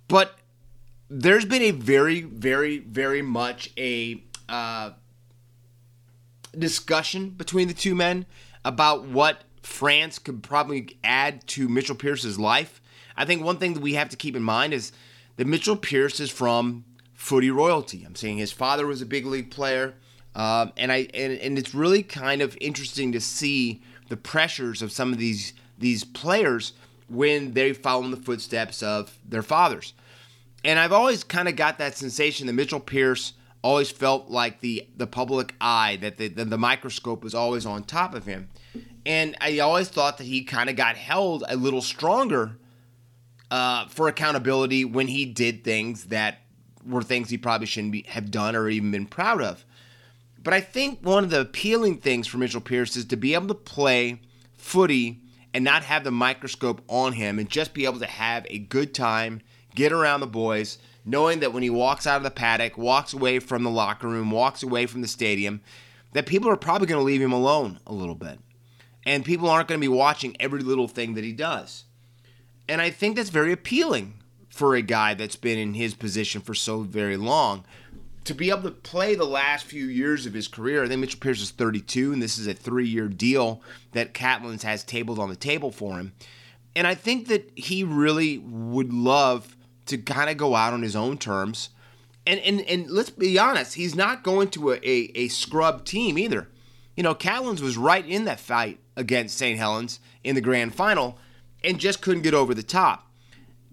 But 0.08 0.38
there's 1.10 1.46
been 1.46 1.62
a 1.62 1.72
very, 1.72 2.22
very, 2.22 2.80
very 2.80 3.22
much 3.22 3.72
a 3.78 4.24
uh, 4.50 4.92
discussion 6.58 7.30
between 7.32 7.68
the 7.68 7.74
two 7.74 7.96
men 7.96 8.26
about 8.66 9.06
what 9.06 9.44
France 9.62 10.20
could 10.20 10.44
probably 10.44 10.98
add 11.04 11.46
to 11.48 11.70
Mitchell 11.70 11.96
Pearce's 11.96 12.40
life. 12.40 12.82
I 13.16 13.26
think 13.26 13.44
one 13.44 13.58
thing 13.58 13.74
that 13.74 13.82
we 13.82 13.94
have 13.94 14.10
to 14.10 14.18
keep 14.18 14.36
in 14.36 14.44
mind 14.44 14.74
is 14.74 14.92
that 15.38 15.48
Mitchell 15.48 15.76
Pearce 15.76 16.20
is 16.20 16.30
from 16.30 16.84
footy 17.14 17.50
royalty. 17.50 18.04
I'm 18.04 18.16
saying 18.16 18.38
his 18.38 18.52
father 18.52 18.86
was 18.86 19.02
a 19.02 19.06
big 19.06 19.26
league 19.26 19.52
player, 19.52 19.96
um, 20.36 20.72
and 20.78 20.92
I 20.92 21.08
and, 21.14 21.34
and 21.34 21.58
it's 21.58 21.74
really 21.74 22.04
kind 22.04 22.42
of 22.42 22.58
interesting 22.60 23.12
to 23.12 23.22
see 23.22 23.82
the 24.10 24.18
pressures 24.18 24.82
of 24.82 24.92
some 24.92 25.12
of 25.12 25.20
these 25.20 25.54
these 25.78 26.04
players 26.04 26.74
when 27.10 27.54
they 27.54 27.74
follow 27.74 28.04
in 28.04 28.12
the 28.12 28.18
footsteps 28.18 28.82
of 28.82 29.18
their 29.28 29.44
fathers. 29.44 29.94
And 30.66 30.80
I've 30.80 30.94
always 30.94 31.24
kind 31.24 31.48
of 31.48 31.56
got 31.56 31.78
that 31.78 31.98
sensation 31.98 32.48
that 32.48 32.54
Mitchell 32.54 32.80
Pearce 32.80 33.34
always 33.62 33.92
felt 33.92 34.30
like 34.30 34.62
the 34.62 34.88
the 34.98 35.08
public 35.08 35.56
eye 35.62 35.98
that 36.02 36.18
the, 36.18 36.28
the, 36.28 36.46
the 36.46 36.58
microscope 36.58 37.24
was 37.24 37.36
always 37.36 37.66
on 37.66 37.84
top 37.84 38.14
of 38.14 38.26
him. 38.26 38.50
And 39.06 39.36
I 39.42 39.60
always 39.60 39.90
thought 39.90 40.18
that 40.18 40.24
he 40.26 40.44
kind 40.44 40.70
of 40.70 40.76
got 40.76 40.96
held 40.96 41.44
a 41.50 41.58
little 41.58 41.82
stronger 41.82 42.58
uh, 43.52 43.88
for 43.88 44.08
accountability 44.08 44.86
when 44.86 45.08
he 45.08 45.26
did 45.26 45.64
things 45.64 46.06
that 46.06 46.40
were 46.86 47.04
things 47.04 47.30
he 47.30 47.38
probably 47.38 47.68
shouldn't 47.68 47.92
be, 47.92 48.04
have 48.08 48.32
done 48.32 48.56
or 48.56 48.70
even 48.70 48.92
been 48.92 49.06
proud 49.06 49.42
of. 49.42 49.66
But 50.44 50.54
I 50.54 50.62
think 50.62 51.00
one 51.02 51.24
of 51.24 51.30
the 51.30 51.42
appealing 51.42 51.98
things 51.98 52.28
for 52.28 52.38
Mitchell 52.38 52.62
Pearce 52.62 52.96
is 52.96 53.06
to 53.06 53.16
be 53.16 53.34
able 53.34 53.48
to 53.48 53.54
play 53.54 54.22
footy 54.58 55.22
and 55.54 55.64
not 55.64 55.84
have 55.84 56.04
the 56.04 56.12
microscope 56.12 56.82
on 56.88 57.14
him 57.14 57.40
and 57.40 57.50
just 57.50 57.74
be 57.74 57.86
able 57.86 58.00
to 58.00 58.06
have 58.06 58.46
a 58.50 58.60
good 58.60 58.94
time, 58.94 59.42
get 59.76 59.92
around 59.92 60.20
the 60.20 60.28
boys, 60.28 60.80
knowing 61.06 61.40
that 61.40 61.54
when 61.54 61.64
he 61.64 61.70
walks 61.70 62.06
out 62.06 62.18
of 62.18 62.24
the 62.24 62.32
paddock, 62.32 62.78
walks 62.78 63.14
away 63.14 63.40
from 63.40 63.64
the 63.64 63.70
locker 63.70 64.08
room, 64.08 64.32
walks 64.32 64.64
away 64.64 64.86
from 64.86 65.02
the 65.02 65.08
stadium, 65.08 65.62
that 66.14 66.26
people 66.26 66.50
are 66.50 66.58
probably 66.58 66.88
going 66.88 67.00
to 67.00 67.06
leave 67.06 67.22
him 67.22 67.34
alone 67.34 67.80
a 67.88 67.94
little 67.94 68.16
bit 68.16 68.40
and 69.06 69.26
people 69.26 69.50
aren't 69.50 69.68
going 69.68 69.80
to 69.80 69.84
be 69.84 69.94
watching 69.94 70.36
every 70.40 70.62
little 70.62 70.88
thing 70.88 71.14
that 71.16 71.24
he 71.24 71.34
does. 71.34 71.86
And 72.68 72.82
I 72.82 72.90
think 72.90 73.16
that's 73.16 73.30
very 73.30 73.52
appealing 73.52 74.16
for 74.50 74.76
a 74.76 74.82
guy 74.82 75.14
that's 75.14 75.36
been 75.36 75.58
in 75.58 75.74
his 75.74 75.94
position 75.94 76.42
for 76.42 76.54
so 76.54 76.82
very 76.82 77.18
long. 77.18 77.66
To 78.26 78.34
be 78.34 78.50
able 78.50 78.64
to 78.64 78.72
play 78.72 79.16
the 79.16 79.26
last 79.26 79.66
few 79.66 79.86
years 79.86 80.26
of 80.26 80.34
his 80.34 80.48
career, 80.48 80.84
I 80.84 80.88
think 80.88 81.02
Mitchell 81.02 81.20
Pearce 81.20 81.42
is 81.42 81.52
32, 81.52 82.14
and 82.14 82.22
this 82.22 82.38
is 82.38 82.48
a 82.48 82.54
three 82.54 82.88
year 82.88 83.08
deal 83.08 83.62
that 83.92 84.14
Catalans 84.14 84.64
has 84.64 84.84
tabled 84.84 85.20
on 85.20 85.30
the 85.30 85.36
table 85.36 85.72
for 85.72 85.98
him. 85.98 86.14
And 86.76 86.88
I 86.88 86.96
think 86.96 87.28
that 87.28 87.52
he 87.56 87.84
really 87.84 88.38
would 88.38 88.94
love 88.94 89.56
to 89.88 89.98
kind 89.98 90.30
of 90.30 90.38
go 90.38 90.56
out 90.56 90.74
on 90.74 90.82
his 90.82 90.96
own 90.96 91.18
terms. 91.18 91.70
And, 92.26 92.40
and, 92.40 92.62
and 92.62 92.90
let's 92.90 93.10
be 93.10 93.38
honest, 93.38 93.76
he's 93.76 93.96
not 93.96 94.24
going 94.24 94.50
to 94.52 94.72
a, 94.72 94.76
a, 94.78 95.12
a 95.16 95.28
scrub 95.28 95.84
team 95.84 96.18
either. 96.18 96.48
You 96.96 97.04
know, 97.04 97.14
Catalans 97.14 97.62
was 97.62 97.78
right 97.78 98.06
in 98.06 98.26
that 98.26 98.40
fight 98.40 98.80
against 98.96 99.38
St. 99.38 99.58
Helens 99.58 100.00
in 100.24 100.36
the 100.36 100.42
grand 100.42 100.74
final 100.74 101.18
and 101.64 101.80
just 101.80 102.02
couldn't 102.02 102.24
get 102.24 102.34
over 102.34 102.54
the 102.54 102.64
top. 102.64 103.03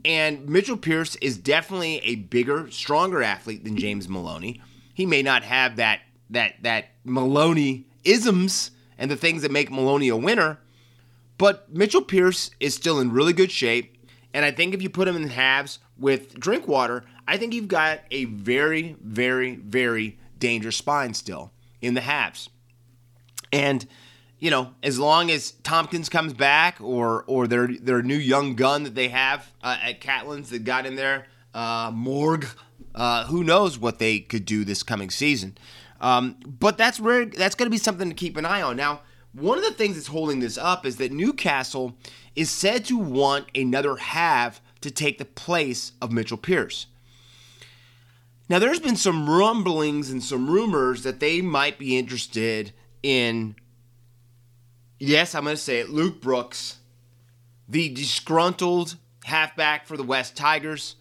And 0.05 0.49
Mitchell 0.49 0.77
Pearce 0.77 1.17
is 1.17 1.37
definitely 1.37 1.99
a 1.99 2.17
bigger, 2.17 2.71
stronger 2.71 3.23
athlete 3.23 3.65
than 3.65 3.77
James 3.77 4.09
Maloney. 4.09 4.61
He 4.95 5.07
may 5.07 5.23
not 5.23 5.43
have 5.43 5.77
that 5.77 6.01
that 6.31 6.63
that 6.63 6.87
Maloney 7.05 7.87
isms 8.05 8.71
and 8.99 9.11
the 9.11 9.17
things 9.17 9.43
that 9.43 9.51
make 9.51 9.71
Maloney 9.71 10.09
a 10.09 10.17
winner, 10.17 10.59
but 11.39 11.73
Mitchell 11.73 12.03
Pearce 12.03 12.51
is 12.61 12.75
still 12.75 13.01
in 13.01 13.13
really 13.13 13.33
good 13.33 13.51
shape. 13.51 13.97
And 14.33 14.45
I 14.45 14.51
think 14.51 14.75
if 14.75 14.83
you 14.83 14.89
put 14.89 15.09
him 15.09 15.17
in 15.17 15.29
halves 15.29 15.81
with 15.99 16.39
Drinkwater, 16.39 17.05
I 17.27 17.37
think 17.37 17.53
you've 17.53 17.69
got 17.69 18.01
a 18.11 18.27
very, 18.27 18.97
very, 19.03 19.57
very 19.57 20.19
dangerous 20.39 20.77
spine 20.77 21.15
still 21.15 21.51
in 21.81 21.95
the 21.95 22.01
halves. 22.01 22.49
And 23.53 23.87
you 24.41 24.51
know, 24.51 24.75
as 24.83 24.99
long 24.99 25.31
as 25.31 25.53
Tomkins 25.63 26.09
comes 26.09 26.33
back 26.33 26.81
or 26.81 27.25
or 27.27 27.47
their 27.47 27.69
their 27.69 28.03
new 28.03 28.17
young 28.17 28.57
gun 28.57 28.83
that 28.85 28.95
they 28.95 29.09
have 29.09 29.53
uh, 29.63 29.77
at 29.83 30.01
Catalans 30.01 30.51
that 30.51 30.65
got 30.65 30.87
in 30.87 30.97
there, 30.97 31.27
uh, 31.55 31.91
Mourgue, 31.93 32.53
uh, 32.95 33.27
who 33.27 33.45
knows 33.45 33.79
what 33.79 33.99
they 33.99 34.19
could 34.19 34.47
do 34.47 34.65
this 34.65 34.83
coming 34.83 35.11
season. 35.11 35.57
Um, 36.01 36.37
but 36.47 36.79
that's 36.79 36.99
where 36.99 37.27
that's 37.27 37.55
going 37.55 37.67
to 37.67 37.71
be 37.71 37.79
something 37.79 38.09
to 38.09 38.15
keep 38.15 38.39
an 38.39 38.47
eye 38.47 38.63
on. 38.63 38.77
Now, 38.77 39.03
one 39.33 39.59
of 39.59 39.65
the 39.65 39.73
things 39.73 39.97
that's 39.97 40.07
holding 40.07 40.41
this 40.41 40.57
up 40.57 40.87
is 40.87 40.97
that 40.97 41.13
Newcastle 41.13 41.95
is 42.35 42.51
said 42.51 42.87
to 42.87 42.97
want 42.97 43.47
another 43.55 43.97
half 43.97 44.63
to 44.81 44.91
take 44.91 45.19
the 45.19 45.27
place 45.27 45.93
of 46.01 46.11
Mitchell 46.11 46.39
Pearce. 46.39 46.87
Now, 48.49 48.59
there's 48.59 48.81
been 48.81 48.97
some 48.97 49.29
rumblings 49.29 50.11
and 50.11 50.23
some 50.23 50.51
rumors 50.51 51.03
that 51.03 51.21
they 51.21 51.43
might 51.43 51.79
be 51.79 51.99
interested 51.99 52.73
in 53.03 53.55
yes, 55.01 55.35
I'm 55.35 55.45
going 55.45 55.57
to 55.57 55.61
say 55.61 55.81
it, 55.81 55.91
Luke 55.91 56.21
Brooks, 56.21 56.79
the 57.69 57.89
disgruntled 57.89 58.97
halfback 59.25 59.87
for 59.87 59.97
the 59.97 60.05
West 60.05 60.37
Tigers, 60.37 60.95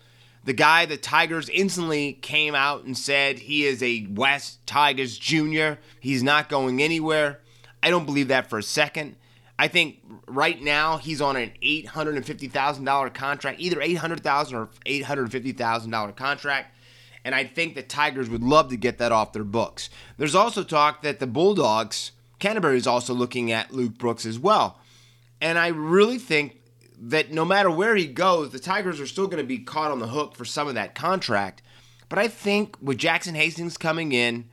the 0.44 0.54
guy 0.54 0.86
the 0.86 0.98
Tigers 0.98 1.50
instantly 1.50 2.14
came 2.14 2.56
out 2.56 2.86
and 2.86 2.98
said 2.98 3.38
he 3.38 3.66
is 3.66 3.84
a 3.84 4.08
West 4.10 4.66
Tigers 4.66 5.18
junior. 5.18 5.78
He's 6.00 6.24
not 6.24 6.50
going 6.50 6.82
anywhere. 6.82 7.42
I 7.84 7.90
don't 7.90 8.06
believe 8.06 8.30
that 8.30 8.50
for 8.50 8.58
a 8.58 8.64
second. 8.64 9.16
I 9.60 9.68
think 9.68 10.00
right 10.26 10.62
now 10.62 10.98
he's 10.98 11.20
on 11.22 11.36
an 11.36 11.52
$850,000 11.62 13.14
contract, 13.14 13.60
either 13.60 13.82
800,000 13.82 14.58
or 14.58 14.70
$850,000 14.86 16.16
contract. 16.16 16.76
And 17.26 17.36
I 17.36 17.44
think 17.44 17.76
the 17.76 17.84
Tigers 17.84 18.30
would 18.30 18.42
love 18.42 18.70
to 18.70 18.78
get 18.78 18.98
that 19.00 19.12
off 19.12 19.34
their 19.34 19.44
books. 19.44 19.90
There's 20.18 20.36
also 20.36 20.64
talk 20.64 21.02
that 21.02 21.20
the 21.20 21.28
Bulldogs 21.28 22.14
Canterbury 22.40 22.78
is 22.78 22.88
also 22.88 23.14
looking 23.14 23.52
at 23.52 23.74
Luke 23.74 23.98
Brooks 23.98 24.26
as 24.26 24.40
well. 24.40 24.80
And 25.42 25.58
I 25.58 25.68
really 25.68 26.18
think 26.18 26.62
that 27.02 27.32
no 27.32 27.46
matter 27.46 27.72
where 27.72 27.96
he 27.96 28.08
goes, 28.08 28.52
the 28.52 28.60
Tigers 28.60 29.00
are 29.00 29.08
still 29.08 29.28
going 29.28 29.44
to 29.44 29.48
be 29.48 29.60
caught 29.60 29.92
on 29.92 30.00
the 30.00 30.08
hook 30.08 30.36
for 30.36 30.46
some 30.46 30.68
of 30.68 30.76
that 30.76 30.96
contract. 30.96 31.62
But 32.10 32.20
I 32.20 32.28
think 32.28 32.76
with 32.82 32.98
Jackson 32.98 33.36
Hastings 33.36 33.78
coming 33.78 34.12
in, 34.12 34.50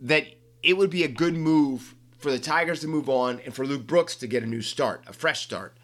that 0.00 0.26
it 0.62 0.76
would 0.76 0.90
be 0.90 1.04
a 1.04 1.08
good 1.08 1.34
move 1.34 1.94
for 2.16 2.30
the 2.30 2.38
Tigers 2.38 2.80
to 2.80 2.88
move 2.88 3.08
on 3.08 3.40
and 3.44 3.54
for 3.54 3.66
Luke 3.66 3.86
Brooks 3.86 4.16
to 4.16 4.26
get 4.26 4.42
a 4.42 4.46
new 4.46 4.62
start, 4.62 5.02
a 5.06 5.12
fresh 5.12 5.42
start. 5.42 5.76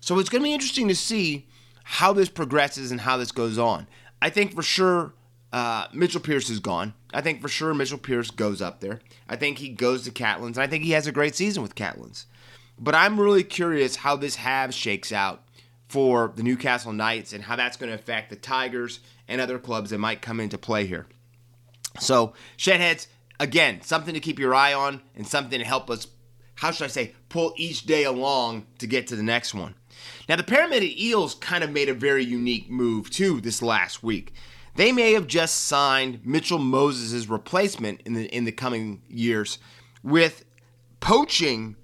So 0.00 0.18
it's 0.18 0.28
going 0.28 0.42
to 0.42 0.48
be 0.48 0.54
interesting 0.54 0.88
to 0.88 0.94
see 0.94 1.46
how 1.84 2.12
this 2.12 2.28
progresses 2.28 2.90
and 2.90 3.00
how 3.00 3.16
this 3.16 3.32
goes 3.32 3.58
on. 3.58 3.86
I 4.20 4.30
think 4.30 4.54
for 4.54 4.62
sure 4.62 5.14
uh, 5.52 5.86
Mitchell 5.92 6.20
Pearce 6.20 6.50
is 6.50 6.60
gone. 6.60 6.94
I 7.12 7.20
think 7.20 7.40
for 7.40 7.48
sure 7.48 7.72
Mitchell 7.74 7.98
Pearce 7.98 8.30
goes 8.30 8.60
up 8.60 8.80
there. 8.80 9.00
I 9.28 9.36
think 9.36 9.58
he 9.58 9.68
goes 9.68 10.04
to 10.04 10.10
Catalans, 10.10 10.56
and 10.56 10.64
I 10.64 10.66
think 10.66 10.84
he 10.84 10.92
has 10.92 11.06
a 11.06 11.12
great 11.12 11.34
season 11.34 11.62
with 11.62 11.74
Catalans. 11.74 12.26
But 12.78 12.94
I'm 12.94 13.18
really 13.18 13.44
curious 13.44 13.96
how 13.96 14.16
this 14.16 14.36
halves 14.36 14.76
shakes 14.76 15.10
out 15.10 15.42
for 15.88 16.32
the 16.36 16.42
Newcastle 16.42 16.92
Knights 16.92 17.32
and 17.32 17.44
how 17.44 17.56
that's 17.56 17.76
going 17.76 17.90
to 17.90 17.98
affect 17.98 18.30
the 18.30 18.36
Tigers 18.36 19.00
and 19.26 19.40
other 19.40 19.58
clubs 19.58 19.90
that 19.90 19.98
might 19.98 20.22
come 20.22 20.38
into 20.38 20.58
play 20.58 20.86
here. 20.86 21.06
So, 21.98 22.34
Shedheads, 22.56 23.06
again, 23.40 23.80
something 23.82 24.14
to 24.14 24.20
keep 24.20 24.38
your 24.38 24.54
eye 24.54 24.74
on 24.74 25.00
and 25.16 25.26
something 25.26 25.58
to 25.58 25.64
help 25.64 25.90
us, 25.90 26.06
how 26.56 26.70
should 26.70 26.84
I 26.84 26.88
say, 26.88 27.14
pull 27.28 27.54
each 27.56 27.86
day 27.86 28.04
along 28.04 28.66
to 28.78 28.86
get 28.86 29.06
to 29.08 29.16
the 29.16 29.22
next 29.22 29.54
one. 29.54 29.74
Now, 30.28 30.36
the 30.36 30.44
Parramatta 30.44 31.02
Eels 31.02 31.34
kind 31.34 31.64
of 31.64 31.70
made 31.70 31.88
a 31.88 31.94
very 31.94 32.24
unique 32.24 32.70
move 32.70 33.10
too 33.10 33.40
this 33.40 33.62
last 33.62 34.02
week. 34.02 34.32
They 34.78 34.92
may 34.92 35.14
have 35.14 35.26
just 35.26 35.64
signed 35.64 36.24
Mitchell 36.24 36.60
Moses' 36.60 37.26
replacement 37.26 38.00
in 38.02 38.14
the 38.14 38.26
in 38.26 38.44
the 38.44 38.52
coming 38.52 39.02
years 39.08 39.58
with 40.04 40.44
poaching 41.00 41.74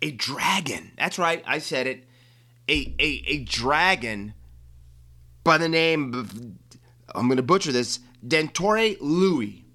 a 0.00 0.12
dragon. 0.12 0.92
That's 0.96 1.18
right, 1.18 1.44
I 1.46 1.58
said 1.58 1.86
it. 1.86 2.08
A 2.70 2.94
a, 2.98 3.22
a 3.26 3.44
dragon 3.44 4.32
by 5.44 5.58
the 5.58 5.68
name 5.68 6.14
of 6.14 6.32
I'm 7.14 7.28
gonna 7.28 7.42
butcher 7.42 7.70
this, 7.70 8.00
Dentore 8.26 8.96
Louis. 8.98 9.66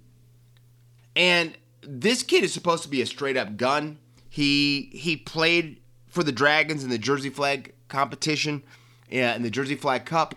And 1.16 1.56
this 1.84 2.24
kid 2.24 2.44
is 2.44 2.52
supposed 2.52 2.82
to 2.82 2.90
be 2.90 3.04
a 3.04 3.06
straight 3.06 3.38
up 3.38 3.56
gun. 3.56 4.00
He 4.32 4.90
he 4.94 5.16
played 5.16 5.80
for 6.08 6.24
the 6.24 6.32
Dragons 6.32 6.84
in 6.84 6.90
the 6.90 6.98
Jersey 6.98 7.30
Flegg 7.30 7.74
competition, 7.88 8.64
yeah, 9.12 9.36
in 9.36 9.44
the 9.44 9.52
Jersey 9.52 9.76
Flegg 9.78 10.04
Cup. 10.04 10.34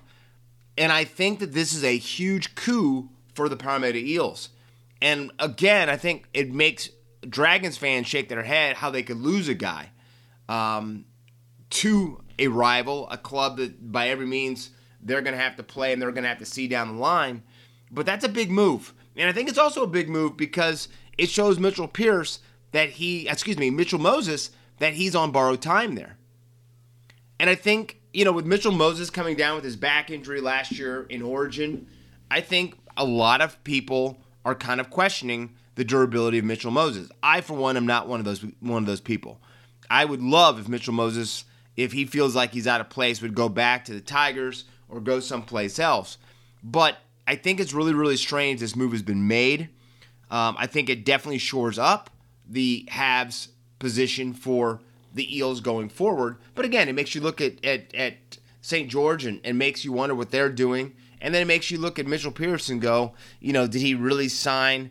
And 0.78 0.92
I 0.92 1.04
think 1.04 1.40
that 1.40 1.52
this 1.52 1.72
is 1.72 1.84
a 1.84 1.96
huge 1.96 2.54
coup 2.54 3.10
for 3.34 3.48
the 3.48 3.56
Parramatta 3.56 3.98
Eels. 3.98 4.50
And 5.02 5.32
again, 5.38 5.88
I 5.88 5.96
think 5.96 6.28
it 6.32 6.52
makes 6.52 6.90
Dragons 7.28 7.76
fans 7.76 8.06
shake 8.06 8.28
their 8.28 8.42
head 8.42 8.76
how 8.76 8.90
they 8.90 9.02
could 9.02 9.18
lose 9.18 9.48
a 9.48 9.54
guy 9.54 9.90
um, 10.48 11.04
to 11.70 12.22
a 12.38 12.48
rival, 12.48 13.08
a 13.10 13.18
club 13.18 13.58
that 13.58 13.92
by 13.92 14.08
every 14.08 14.26
means 14.26 14.70
they're 15.02 15.22
going 15.22 15.36
to 15.36 15.42
have 15.42 15.56
to 15.56 15.62
play 15.62 15.92
and 15.92 16.00
they're 16.00 16.12
going 16.12 16.24
to 16.24 16.28
have 16.28 16.38
to 16.38 16.46
see 16.46 16.68
down 16.68 16.88
the 16.88 17.00
line. 17.00 17.42
But 17.90 18.06
that's 18.06 18.24
a 18.24 18.28
big 18.28 18.50
move. 18.50 18.94
And 19.16 19.28
I 19.28 19.32
think 19.32 19.48
it's 19.48 19.58
also 19.58 19.82
a 19.82 19.88
big 19.88 20.08
move 20.08 20.36
because 20.36 20.88
it 21.18 21.28
shows 21.28 21.58
Mitchell 21.58 21.88
Pearce 21.88 22.40
that 22.72 22.90
he, 22.90 23.28
excuse 23.28 23.58
me, 23.58 23.70
Mitchell 23.70 23.98
Moses, 23.98 24.50
that 24.78 24.94
he's 24.94 25.14
on 25.14 25.32
borrowed 25.32 25.60
time 25.60 25.94
there. 25.94 26.16
And 27.38 27.50
I 27.50 27.54
think 27.54 27.99
you 28.12 28.24
know, 28.24 28.32
with 28.32 28.46
Mitchell 28.46 28.72
Moses 28.72 29.10
coming 29.10 29.36
down 29.36 29.54
with 29.54 29.64
his 29.64 29.76
back 29.76 30.10
injury 30.10 30.40
last 30.40 30.72
year 30.72 31.06
in 31.08 31.22
Origin, 31.22 31.86
I 32.30 32.40
think 32.40 32.76
a 32.96 33.04
lot 33.04 33.40
of 33.40 33.62
people 33.64 34.18
are 34.44 34.54
kind 34.54 34.80
of 34.80 34.90
questioning 34.90 35.54
the 35.74 35.84
durability 35.84 36.38
of 36.38 36.44
Mitchell 36.44 36.70
Moses. 36.70 37.10
I, 37.22 37.40
for 37.40 37.54
one, 37.54 37.76
am 37.76 37.86
not 37.86 38.08
one 38.08 38.20
of 38.20 38.26
those 38.26 38.44
one 38.60 38.82
of 38.82 38.86
those 38.86 39.00
people. 39.00 39.40
I 39.88 40.04
would 40.04 40.22
love 40.22 40.58
if 40.58 40.68
Mitchell 40.68 40.94
Moses, 40.94 41.44
if 41.76 41.92
he 41.92 42.04
feels 42.04 42.36
like 42.36 42.52
he's 42.52 42.66
out 42.66 42.80
of 42.80 42.90
place, 42.90 43.22
would 43.22 43.34
go 43.34 43.48
back 43.48 43.84
to 43.86 43.92
the 43.92 44.00
Tigers 44.00 44.64
or 44.88 45.00
go 45.00 45.20
someplace 45.20 45.78
else. 45.78 46.18
But 46.62 46.98
I 47.26 47.36
think 47.36 47.60
it's 47.60 47.72
really, 47.72 47.94
really 47.94 48.16
strange 48.16 48.60
this 48.60 48.76
move 48.76 48.92
has 48.92 49.02
been 49.02 49.26
made. 49.26 49.68
Um, 50.30 50.56
I 50.58 50.66
think 50.66 50.88
it 50.88 51.04
definitely 51.04 51.38
shores 51.38 51.78
up 51.78 52.10
the 52.48 52.86
halves 52.88 53.48
position 53.78 54.32
for 54.32 54.80
the 55.14 55.36
Eels 55.36 55.60
going 55.60 55.88
forward. 55.88 56.36
But 56.54 56.64
again, 56.64 56.88
it 56.88 56.94
makes 56.94 57.14
you 57.14 57.20
look 57.20 57.40
at, 57.40 57.64
at, 57.64 57.94
at 57.94 58.14
St. 58.60 58.88
George 58.90 59.24
and, 59.24 59.40
and 59.44 59.58
makes 59.58 59.84
you 59.84 59.92
wonder 59.92 60.14
what 60.14 60.30
they're 60.30 60.50
doing. 60.50 60.94
And 61.20 61.34
then 61.34 61.42
it 61.42 61.46
makes 61.46 61.70
you 61.70 61.78
look 61.78 61.98
at 61.98 62.06
Mitchell 62.06 62.32
Pearson 62.32 62.78
go, 62.78 63.12
you 63.40 63.52
know, 63.52 63.66
did 63.66 63.82
he 63.82 63.94
really 63.94 64.28
sign 64.28 64.90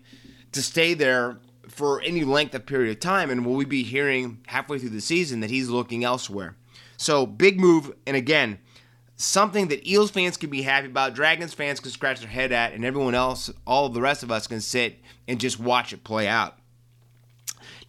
to 0.51 0.61
stay 0.61 0.93
there 0.93 1.39
for 1.67 2.01
any 2.01 2.23
length 2.23 2.53
of 2.53 2.65
period 2.65 2.91
of 2.91 2.99
time? 2.99 3.29
And 3.29 3.45
will 3.45 3.55
we 3.55 3.65
be 3.65 3.83
hearing 3.83 4.39
halfway 4.47 4.79
through 4.79 4.89
the 4.89 5.01
season 5.01 5.39
that 5.39 5.49
he's 5.49 5.69
looking 5.69 6.03
elsewhere? 6.03 6.55
So 6.97 7.25
big 7.25 7.59
move. 7.59 7.93
And 8.05 8.15
again, 8.15 8.59
something 9.15 9.69
that 9.69 9.87
Eels 9.87 10.11
fans 10.11 10.37
can 10.37 10.49
be 10.49 10.61
happy 10.61 10.87
about, 10.87 11.15
Dragons 11.15 11.53
fans 11.53 11.79
can 11.79 11.91
scratch 11.91 12.19
their 12.19 12.29
head 12.29 12.51
at, 12.51 12.73
and 12.73 12.85
everyone 12.85 13.15
else, 13.15 13.51
all 13.65 13.89
the 13.89 14.01
rest 14.01 14.21
of 14.21 14.31
us 14.31 14.47
can 14.47 14.61
sit 14.61 14.99
and 15.27 15.39
just 15.39 15.59
watch 15.59 15.93
it 15.93 16.03
play 16.03 16.27
out. 16.27 16.58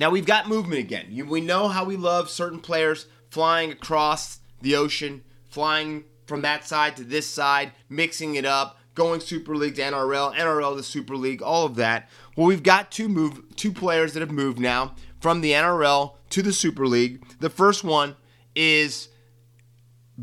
Now 0.01 0.09
we've 0.09 0.25
got 0.25 0.49
movement 0.49 0.81
again. 0.81 1.09
You, 1.11 1.27
we 1.27 1.43
know 1.43 1.69
how 1.69 1.85
we 1.85 1.97
love 1.97 2.31
certain 2.31 2.59
players 2.59 3.07
flying 3.29 3.71
across 3.71 4.41
the 4.63 4.75
ocean, 4.75 5.23
flying 5.51 6.05
from 6.27 6.41
that 6.41 6.67
side 6.67 6.97
to 6.97 7.05
this 7.05 7.27
side, 7.27 7.73
mixing 7.91 8.35
it 8.37 8.47
up, 8.47 8.79
going 8.95 9.21
Super 9.21 9.55
League 9.55 9.75
to 9.77 9.83
NRL, 9.83 10.35
NRL 10.35 10.77
to 10.79 10.83
Super 10.83 11.17
League, 11.17 11.43
all 11.43 11.67
of 11.67 11.77
that. 11.77 12.09
Well, 12.35 12.47
we've 12.47 12.63
got 12.63 12.91
two 12.91 13.09
move 13.09 13.55
two 13.57 13.73
players 13.73 14.15
that 14.15 14.21
have 14.21 14.31
moved 14.31 14.59
now 14.59 14.95
from 15.21 15.43
the 15.43 15.53
NRL 15.53 16.15
to 16.31 16.43
the 16.43 16.53
Super 16.53 16.87
League. 16.87 17.23
The 17.41 17.51
first 17.51 17.85
one 17.85 18.17
is 18.55 19.09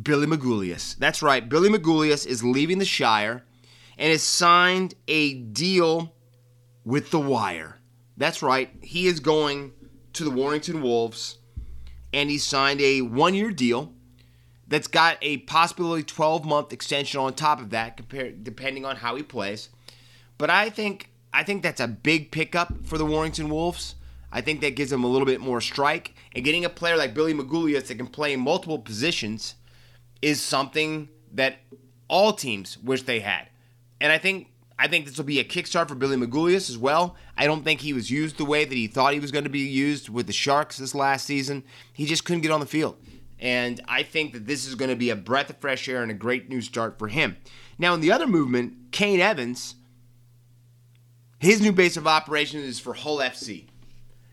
Billy 0.01 0.25
Magoulias. 0.25 0.97
That's 0.97 1.21
right, 1.21 1.47
Billy 1.47 1.69
Magoulias 1.69 2.25
is 2.25 2.43
leaving 2.43 2.79
the 2.79 2.85
Shire, 2.85 3.45
and 3.95 4.11
has 4.11 4.23
signed 4.23 4.95
a 5.07 5.35
deal 5.35 6.15
with 6.83 7.11
the 7.11 7.19
Wire. 7.19 7.77
That's 8.17 8.41
right, 8.41 8.69
he 8.81 9.07
is 9.07 9.19
going 9.19 9.73
to 10.13 10.23
the 10.23 10.31
Warrington 10.31 10.81
Wolves, 10.81 11.37
and 12.11 12.29
he 12.29 12.39
signed 12.39 12.81
a 12.81 13.01
one 13.01 13.35
year 13.35 13.51
deal 13.51 13.93
that's 14.67 14.87
got 14.87 15.17
a 15.21 15.37
possibility 15.37 16.03
12 16.03 16.43
month 16.43 16.73
extension 16.73 17.19
on 17.19 17.33
top 17.33 17.61
of 17.61 17.69
that, 17.69 17.95
compared, 17.95 18.43
depending 18.43 18.85
on 18.85 18.97
how 18.97 19.15
he 19.15 19.23
plays. 19.23 19.69
But 20.37 20.49
I 20.49 20.69
think 20.69 21.09
I 21.33 21.43
think 21.43 21.61
that's 21.61 21.79
a 21.79 21.87
big 21.87 22.31
pickup 22.31 22.85
for 22.85 22.97
the 22.97 23.05
Warrington 23.05 23.49
Wolves. 23.49 23.95
I 24.31 24.41
think 24.41 24.61
that 24.61 24.75
gives 24.75 24.89
them 24.89 25.03
a 25.03 25.07
little 25.07 25.25
bit 25.25 25.39
more 25.39 25.61
strike. 25.61 26.15
And 26.33 26.43
getting 26.43 26.65
a 26.65 26.69
player 26.69 26.97
like 26.97 27.13
Billy 27.13 27.33
Magoulias 27.33 27.87
that 27.87 27.95
can 27.95 28.07
play 28.07 28.35
multiple 28.35 28.79
positions 28.79 29.55
is 30.21 30.41
something 30.41 31.09
that 31.33 31.59
all 32.07 32.33
teams 32.33 32.77
wish 32.79 33.03
they 33.03 33.19
had. 33.19 33.49
And 34.01 34.11
I 34.11 34.17
think 34.17 34.47
I 34.79 34.87
think 34.87 35.05
this 35.05 35.17
will 35.17 35.25
be 35.25 35.39
a 35.39 35.43
kickstart 35.43 35.87
for 35.87 35.95
Billy 35.95 36.17
Magoulias 36.17 36.69
as 36.69 36.77
well. 36.77 37.15
I 37.35 37.45
don't 37.45 37.63
think 37.63 37.81
he 37.81 37.93
was 37.93 38.11
used 38.11 38.37
the 38.37 38.45
way 38.45 38.63
that 38.63 38.75
he 38.75 38.87
thought 38.87 39.13
he 39.13 39.19
was 39.19 39.31
going 39.31 39.45
to 39.45 39.49
be 39.49 39.59
used 39.59 40.09
with 40.09 40.27
the 40.27 40.33
Sharks 40.33 40.77
this 40.77 40.93
last 40.93 41.25
season. 41.25 41.63
He 41.93 42.05
just 42.05 42.25
couldn't 42.25 42.41
get 42.41 42.51
on 42.51 42.59
the 42.59 42.67
field. 42.67 42.97
And 43.39 43.81
I 43.87 44.03
think 44.03 44.33
that 44.33 44.45
this 44.45 44.67
is 44.67 44.75
going 44.75 44.89
to 44.89 44.95
be 44.95 45.09
a 45.09 45.15
breath 45.15 45.49
of 45.49 45.57
fresh 45.57 45.87
air 45.87 46.01
and 46.01 46.11
a 46.11 46.15
great 46.15 46.49
new 46.49 46.61
start 46.61 46.99
for 46.99 47.07
him. 47.07 47.37
Now, 47.79 47.93
in 47.93 48.01
the 48.01 48.11
other 48.11 48.27
movement, 48.27 48.91
Kane 48.91 49.19
Evans, 49.19 49.75
his 51.39 51.61
new 51.61 51.71
base 51.71 51.97
of 51.97 52.07
operations 52.07 52.63
is 52.63 52.79
for 52.79 52.93
Hull 52.93 53.17
FC. 53.17 53.67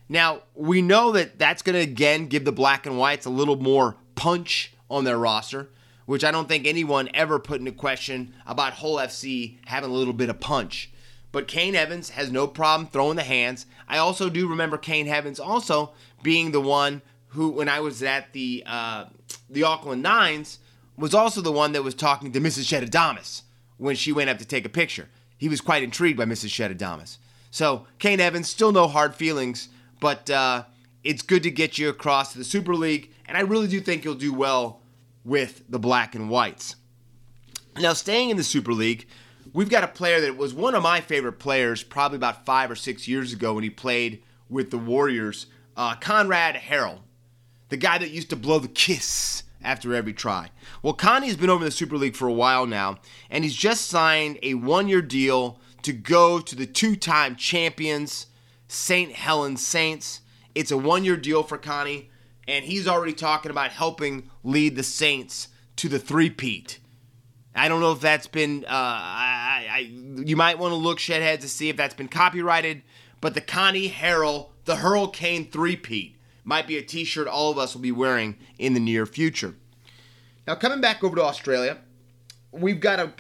Now, 0.09 0.43
we 0.55 0.83
know 0.83 1.13
that 1.13 1.39
that's 1.39 1.63
going 1.63 1.75
to 1.75 1.83
again 1.83 2.27
give 2.27 2.45
the 2.45 2.53
black 2.53 2.87
and 2.87 2.99
whites 2.99 3.27
a 3.27 3.31
little 3.31 3.57
more 3.57 3.97
punch 4.15 4.75
on 4.91 5.05
their 5.05 5.19
roster 5.19 5.71
which 6.07 6.25
I 6.25 6.31
don't 6.31 6.49
think 6.49 6.67
anyone 6.67 7.09
ever 7.15 7.39
put 7.39 7.61
into 7.61 7.73
question 7.73 8.35
about 8.47 8.75
Hull 8.75 8.97
FC 8.97 9.59
having 9.67 9.91
a 9.91 9.95
little 9.95 10.13
bit 10.13 10.29
of 10.29 10.41
punch. 10.41 10.91
But 11.33 11.49
Kane 11.49 11.75
Evans 11.75 12.11
has 12.11 12.31
no 12.31 12.47
problem 12.47 12.89
throwing 12.89 13.17
the 13.17 13.23
hands. 13.25 13.67
I 13.89 13.99
also 13.99 14.29
do 14.29 14.49
remember 14.49 14.79
Kane 14.79 15.09
Evans 15.09 15.41
also 15.41 15.93
being 16.23 16.53
the 16.53 16.61
one 16.61 17.03
who, 17.29 17.51
when 17.51 17.69
I 17.69 17.81
was 17.81 18.03
at 18.03 18.33
the 18.33 18.63
uh, 18.65 19.07
the 19.51 19.65
Auckland 19.65 20.03
Nines, 20.03 20.61
was 20.97 21.15
also 21.15 21.41
the 21.41 21.51
one 21.51 21.73
that 21.73 21.83
was 21.83 21.95
talking 21.95 22.31
to 22.33 22.41
Mrs. 22.41 22.65
Shedadamas 22.65 23.43
when 23.79 23.97
she 23.97 24.13
went 24.13 24.31
up 24.31 24.39
to 24.39 24.45
take 24.45 24.65
a 24.65 24.69
picture. 24.69 25.09
He 25.37 25.49
was 25.49 25.61
quite 25.61 25.83
intrigued 25.83 26.17
by 26.17 26.25
Mrs. 26.25 26.51
Shedadamas. 26.51 27.19
So 27.51 27.87
Kane 27.99 28.21
Evans, 28.21 28.49
still 28.49 28.71
no 28.71 28.87
hard 28.87 29.15
feelings, 29.15 29.69
but 30.01 30.31
uh, 30.31 30.65
it's 31.03 31.23
good 31.23 31.43
to 31.43 31.51
get 31.51 31.79
you 31.79 31.89
across 31.89 32.33
to 32.33 32.39
the 32.39 32.45
Super 32.45 32.75
League, 32.77 33.11
and 33.27 33.37
I 33.37 33.41
really 33.41 33.69
do 33.69 33.81
think 33.81 34.05
you'll 34.05 34.15
do 34.15 34.33
well 34.33 34.81
with 35.25 35.65
the 35.69 35.79
black 35.79 36.15
and 36.15 36.29
whites. 36.29 36.77
Now, 37.77 37.93
staying 37.93 38.31
in 38.31 38.37
the 38.37 38.45
Super 38.45 38.73
League, 38.73 39.07
we've 39.53 39.71
got 39.71 39.85
a 39.85 39.89
player 39.89 40.21
that 40.21 40.37
was 40.37 40.55
one 40.55 40.75
of 40.75 40.83
my 40.83 41.01
favorite 41.01 41.39
players 41.39 41.83
probably 41.83 42.17
about 42.17 42.45
five 42.47 42.71
or 42.71 42.77
six 42.77 43.09
years 43.09 43.33
ago 43.33 43.55
when 43.55 43.65
he 43.65 43.71
played 43.71 44.23
with 44.49 44.71
the 44.71 44.79
Warriors, 44.79 45.47
uh, 45.77 45.97
Konrad 45.97 46.57
Hurrell, 46.57 47.03
the 47.71 47.77
guy 47.77 47.99
that 47.99 48.11
used 48.11 48.31
to 48.31 48.37
blow 48.37 48.59
the 48.59 48.69
kiss 48.69 49.43
after 49.63 49.95
every 49.95 50.13
try. 50.13 50.51
Well, 50.83 50.93
Connie's 50.93 51.37
been 51.37 51.51
over 51.51 51.65
in 51.65 51.69
the 51.69 51.73
Super 51.73 51.97
League 51.97 52.17
for 52.17 52.29
a 52.29 52.33
while 52.33 52.67
now, 52.67 52.99
and 53.31 53.43
he's 53.43 53.57
just 53.57 53.87
signed 53.87 54.39
a 54.43 54.55
one 54.55 54.89
year 54.89 55.03
deal 55.03 55.59
to 55.83 55.93
go 55.93 56.39
to 56.39 56.55
the 56.55 56.67
two 56.67 56.97
time 56.97 57.35
champions, 57.35 58.27
St. 58.69 59.13
Helens 59.13 59.67
Saints. 59.67 60.21
It's 60.55 60.71
a 60.71 60.79
one 60.79 61.05
year 61.05 61.17
deal 61.17 61.43
for 61.43 61.59
Connie 61.59 62.11
and 62.47 62.65
he's 62.65 62.87
already 62.87 63.13
talking 63.13 63.51
about 63.51 63.71
helping 63.71 64.31
lead 64.43 64.77
the 64.77 64.83
Saints 64.83 65.49
to 65.77 65.89
the 65.89 65.99
three-peat. 65.99 66.79
I 67.55 67.69
don't 67.69 67.81
know 67.81 67.93
if 67.93 68.01
that's 68.01 68.27
been. 68.27 68.65
Uh, 68.65 68.69
I, 68.71 69.67
I, 69.71 69.79
you 69.79 70.37
might 70.37 70.59
want 70.59 70.73
to 70.73 70.77
look 70.77 70.99
Shedhead 70.99 71.41
to 71.41 71.49
see 71.49 71.69
if 71.69 71.77
that's 71.77 71.95
been 71.95 72.09
copyrighted. 72.09 72.83
But 73.21 73.35
the 73.35 73.41
Connie 73.41 73.89
Hurrell, 73.89 74.53
the 74.65 74.77
Hurricane 74.77 75.51
three-peat, 75.51 76.17
might 76.43 76.67
be 76.67 76.77
a 76.77 76.83
T-shirt 76.83 77.27
all 77.27 77.51
of 77.51 77.59
us 77.59 77.75
will 77.75 77.81
be 77.81 77.93
wearing 77.93 78.37
in 78.59 78.75
the 78.75 78.81
near 78.81 79.07
future. 79.07 79.55
Now 80.47 80.57
coming 80.57 80.81
back 80.81 81.03
over 81.03 81.17
to 81.17 81.23
Australia, 81.23 81.79
we've 82.51 82.81
got 82.81 83.01
a. 83.01 83.13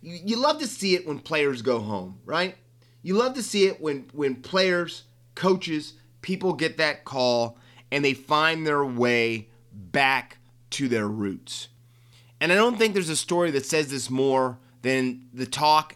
You 0.00 0.36
love 0.36 0.58
to 0.60 0.66
see 0.66 0.94
it 0.94 1.06
when 1.06 1.18
players 1.18 1.62
go 1.62 1.78
home, 1.78 2.18
right? 2.24 2.56
You 3.02 3.14
love 3.14 3.34
to 3.34 3.42
see 3.42 3.66
it 3.66 3.80
when 3.80 4.10
when 4.12 4.36
players, 4.36 5.04
coaches, 5.34 5.92
people 6.20 6.54
get 6.54 6.78
that 6.78 7.04
call 7.04 7.58
and 7.94 8.04
they 8.04 8.12
find 8.12 8.66
their 8.66 8.84
way 8.84 9.46
back 9.72 10.38
to 10.68 10.88
their 10.88 11.06
roots. 11.06 11.68
And 12.40 12.50
I 12.50 12.56
don't 12.56 12.76
think 12.76 12.92
there's 12.92 13.08
a 13.08 13.14
story 13.14 13.52
that 13.52 13.64
says 13.64 13.88
this 13.88 14.10
more 14.10 14.58
than 14.82 15.28
the 15.32 15.46
talk 15.46 15.94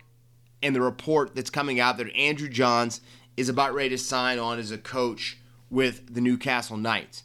and 0.62 0.76
the 0.76 0.80
report 0.80 1.34
that's 1.34 1.50
coming 1.50 1.80
out 1.80 1.96
that 1.96 2.14
Andrew 2.14 2.48
Johns 2.48 3.00
is 3.36 3.48
about 3.48 3.74
ready 3.74 3.88
to 3.88 3.98
sign 3.98 4.38
on 4.38 4.60
as 4.60 4.70
a 4.70 4.78
coach 4.78 5.38
with 5.70 6.14
the 6.14 6.20
Newcastle 6.20 6.76
Knights. 6.76 7.24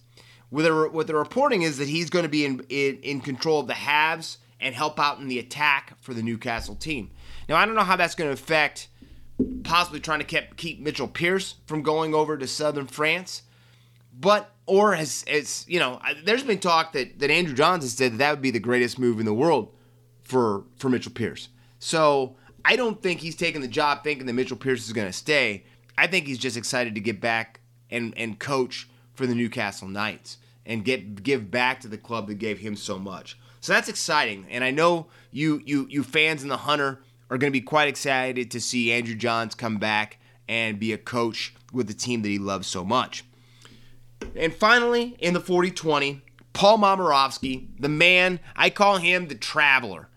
What 0.49 0.63
the, 0.63 0.89
what 0.91 1.05
the 1.05 1.15
reporting 1.15 1.61
is 1.61 1.77
that 1.77 1.87
he's 1.87 2.09
going 2.09 2.23
to 2.23 2.29
be 2.29 2.43
in, 2.43 2.65
in, 2.69 2.97
in 3.03 3.21
control 3.21 3.59
of 3.59 3.67
the 3.67 3.75
halves 3.75 4.39
and 4.59 4.73
help 4.73 4.99
out 4.99 5.19
in 5.19 5.27
the 5.27 5.37
attack 5.37 5.95
for 6.01 6.15
the 6.15 6.23
Newcastle 6.23 6.73
team. 6.73 7.11
Now, 7.47 7.57
I 7.57 7.67
don't 7.67 7.75
know 7.75 7.81
how 7.83 7.95
that's 7.95 8.15
going 8.15 8.27
to 8.27 8.33
affect 8.33 8.87
possibly 9.63 9.99
trying 9.99 10.19
to 10.19 10.25
keep, 10.25 10.57
keep 10.57 10.79
Mitchell 10.79 11.07
Pearce 11.07 11.55
from 11.67 11.83
going 11.83 12.15
over 12.15 12.37
to 12.39 12.47
southern 12.47 12.87
France, 12.87 13.43
but 14.19 14.51
or 14.65 14.93
has, 14.93 15.25
has 15.27 15.65
you 15.67 15.79
know, 15.79 15.99
there's 16.23 16.43
been 16.43 16.59
talk 16.59 16.93
that, 16.93 17.19
that 17.19 17.29
Andrew 17.29 17.53
Johns 17.53 17.83
has 17.83 17.93
said 17.93 18.13
that 18.13 18.17
that 18.17 18.31
would 18.31 18.41
be 18.41 18.51
the 18.51 18.59
greatest 18.59 18.97
move 18.97 19.19
in 19.19 19.25
the 19.25 19.33
world 19.33 19.73
for 20.21 20.63
for 20.77 20.89
Mitchell 20.89 21.11
Pearce. 21.11 21.49
So 21.79 22.35
I 22.63 22.75
don't 22.75 23.01
think 23.01 23.19
he's 23.19 23.35
taking 23.35 23.61
the 23.61 23.67
job 23.67 24.03
thinking 24.03 24.25
that 24.25 24.33
Mitchell 24.33 24.57
Pearce 24.57 24.85
is 24.85 24.93
going 24.93 25.07
to 25.07 25.13
stay. 25.13 25.65
I 25.97 26.07
think 26.07 26.27
he's 26.27 26.37
just 26.37 26.57
excited 26.57 26.95
to 26.95 27.01
get 27.01 27.19
back 27.19 27.59
and 27.89 28.13
and 28.17 28.39
coach 28.39 28.87
for 29.13 29.27
the 29.27 29.35
Newcastle 29.35 29.87
Knights 29.87 30.37
and 30.65 30.85
get 30.85 31.23
give 31.23 31.51
back 31.51 31.81
to 31.81 31.87
the 31.87 31.97
club 31.97 32.27
that 32.27 32.35
gave 32.35 32.59
him 32.59 32.75
so 32.75 32.97
much. 32.97 33.37
So 33.59 33.73
that's 33.73 33.89
exciting, 33.89 34.45
and 34.49 34.63
I 34.63 34.71
know 34.71 35.07
you 35.31 35.61
you 35.65 35.87
you 35.89 36.03
fans 36.03 36.43
in 36.43 36.49
the 36.49 36.57
Hunter 36.57 37.01
are 37.29 37.37
going 37.37 37.51
to 37.51 37.59
be 37.59 37.61
quite 37.61 37.87
excited 37.87 38.51
to 38.51 38.61
see 38.61 38.91
Andrew 38.91 39.15
Johns 39.15 39.55
come 39.55 39.77
back 39.77 40.19
and 40.47 40.79
be 40.79 40.93
a 40.93 40.97
coach 40.97 41.53
with 41.71 41.87
the 41.87 41.93
team 41.93 42.21
that 42.21 42.29
he 42.29 42.37
loves 42.37 42.67
so 42.67 42.83
much. 42.83 43.23
And 44.35 44.53
finally, 44.53 45.15
in 45.19 45.33
the 45.33 45.39
40 45.39 45.71
20, 45.71 46.21
Paul 46.53 46.77
Momirovski, 46.77 47.67
the 47.79 47.89
man, 47.89 48.39
I 48.55 48.69
call 48.69 48.97
him 48.97 49.27
the 49.27 49.35
traveler. 49.35 50.09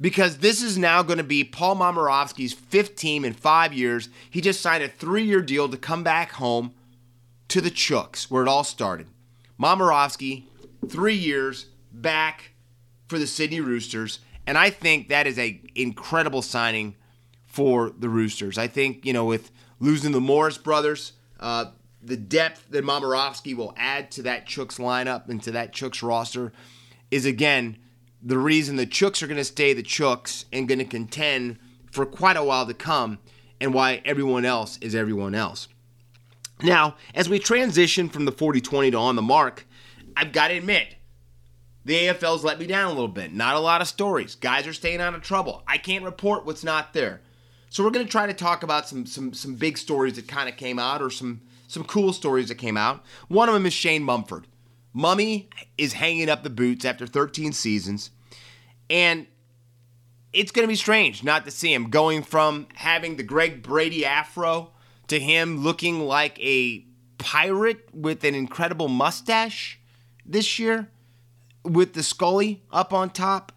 Because 0.00 0.38
this 0.38 0.60
is 0.60 0.76
now 0.76 1.02
going 1.02 1.18
to 1.18 1.24
be 1.24 1.44
Paul 1.44 1.76
Momirovski's 1.76 2.52
fifth 2.52 2.96
team 2.96 3.24
in 3.24 3.32
five 3.32 3.72
years. 3.72 4.08
He 4.28 4.40
just 4.40 4.60
signed 4.60 4.82
a 4.82 4.88
three 4.88 5.22
year 5.22 5.40
deal 5.40 5.68
to 5.68 5.76
come 5.76 6.02
back 6.02 6.32
home 6.32 6.74
to 7.48 7.60
the 7.60 7.70
Chooks, 7.70 8.24
where 8.30 8.42
it 8.42 8.48
all 8.48 8.64
started. 8.64 9.06
Momirovski, 9.58 10.44
three 10.88 11.14
years 11.14 11.66
back 11.92 12.50
for 13.08 13.18
the 13.18 13.26
Sydney 13.26 13.60
Roosters. 13.60 14.18
And 14.46 14.58
I 14.58 14.70
think 14.70 15.08
that 15.08 15.26
is 15.26 15.38
a 15.38 15.60
incredible 15.74 16.42
signing 16.42 16.96
for 17.46 17.90
the 17.90 18.08
Roosters. 18.08 18.58
I 18.58 18.66
think, 18.66 19.06
you 19.06 19.12
know, 19.12 19.24
with 19.24 19.52
losing 19.78 20.12
the 20.12 20.20
Morris 20.20 20.58
brothers, 20.58 21.12
uh, 21.38 21.66
the 22.06 22.16
depth 22.16 22.70
that 22.70 22.84
Momirovski 22.84 23.56
will 23.56 23.74
add 23.76 24.10
to 24.12 24.22
that 24.22 24.46
Chooks 24.46 24.78
lineup 24.78 25.28
and 25.28 25.42
to 25.42 25.50
that 25.52 25.72
Chooks 25.72 26.06
roster 26.06 26.52
is 27.10 27.24
again 27.24 27.78
the 28.22 28.38
reason 28.38 28.76
the 28.76 28.86
Chooks 28.86 29.22
are 29.22 29.26
going 29.26 29.36
to 29.36 29.44
stay 29.44 29.74
the 29.74 29.82
Chooks 29.82 30.46
and 30.52 30.66
going 30.66 30.78
to 30.78 30.84
contend 30.84 31.58
for 31.94 32.04
quite 32.06 32.36
a 32.36 32.42
while 32.44 32.66
to 32.66 32.74
come, 32.74 33.18
and 33.60 33.72
why 33.72 34.02
everyone 34.04 34.44
else 34.44 34.78
is 34.78 34.94
everyone 34.94 35.34
else. 35.34 35.68
Now, 36.62 36.96
as 37.14 37.28
we 37.28 37.38
transition 37.38 38.08
from 38.08 38.24
the 38.24 38.32
40 38.32 38.60
20 38.60 38.90
to 38.90 38.96
on 38.96 39.16
the 39.16 39.22
mark, 39.22 39.66
I've 40.16 40.32
got 40.32 40.48
to 40.48 40.56
admit, 40.56 40.96
the 41.84 41.94
AFL's 42.06 42.44
let 42.44 42.58
me 42.58 42.66
down 42.66 42.86
a 42.86 42.94
little 42.94 43.08
bit. 43.08 43.32
Not 43.32 43.56
a 43.56 43.60
lot 43.60 43.80
of 43.80 43.88
stories. 43.88 44.34
Guys 44.34 44.66
are 44.66 44.72
staying 44.72 45.00
out 45.00 45.14
of 45.14 45.22
trouble. 45.22 45.62
I 45.68 45.78
can't 45.78 46.04
report 46.04 46.46
what's 46.46 46.64
not 46.64 46.94
there. 46.94 47.20
So 47.68 47.84
we're 47.84 47.90
going 47.90 48.06
to 48.06 48.10
try 48.10 48.26
to 48.26 48.34
talk 48.34 48.62
about 48.62 48.88
some 48.88 49.04
some 49.06 49.34
some 49.34 49.54
big 49.54 49.76
stories 49.78 50.14
that 50.14 50.26
kind 50.26 50.48
of 50.48 50.56
came 50.56 50.78
out 50.78 51.02
or 51.02 51.10
some 51.10 51.42
some 51.74 51.84
cool 51.84 52.12
stories 52.12 52.48
that 52.48 52.54
came 52.54 52.76
out. 52.76 53.04
One 53.28 53.48
of 53.48 53.54
them 53.54 53.66
is 53.66 53.72
Shane 53.72 54.02
Mumford. 54.02 54.46
Mummy 54.94 55.50
is 55.76 55.92
hanging 55.94 56.30
up 56.30 56.44
the 56.44 56.50
boots 56.50 56.84
after 56.84 57.06
13 57.06 57.52
seasons, 57.52 58.10
and 58.88 59.26
it's 60.32 60.52
going 60.52 60.64
to 60.64 60.70
be 60.70 60.76
strange 60.76 61.24
not 61.24 61.44
to 61.44 61.50
see 61.50 61.74
him 61.74 61.90
going 61.90 62.22
from 62.22 62.68
having 62.74 63.16
the 63.16 63.22
Greg 63.22 63.62
Brady 63.62 64.06
afro 64.06 64.70
to 65.08 65.18
him 65.18 65.58
looking 65.58 66.00
like 66.00 66.38
a 66.40 66.86
pirate 67.18 67.88
with 67.92 68.24
an 68.24 68.34
incredible 68.34 68.88
mustache 68.88 69.78
this 70.24 70.58
year 70.58 70.88
with 71.64 71.94
the 71.94 72.02
Scully 72.02 72.62
up 72.72 72.92
on 72.92 73.10
top. 73.10 73.52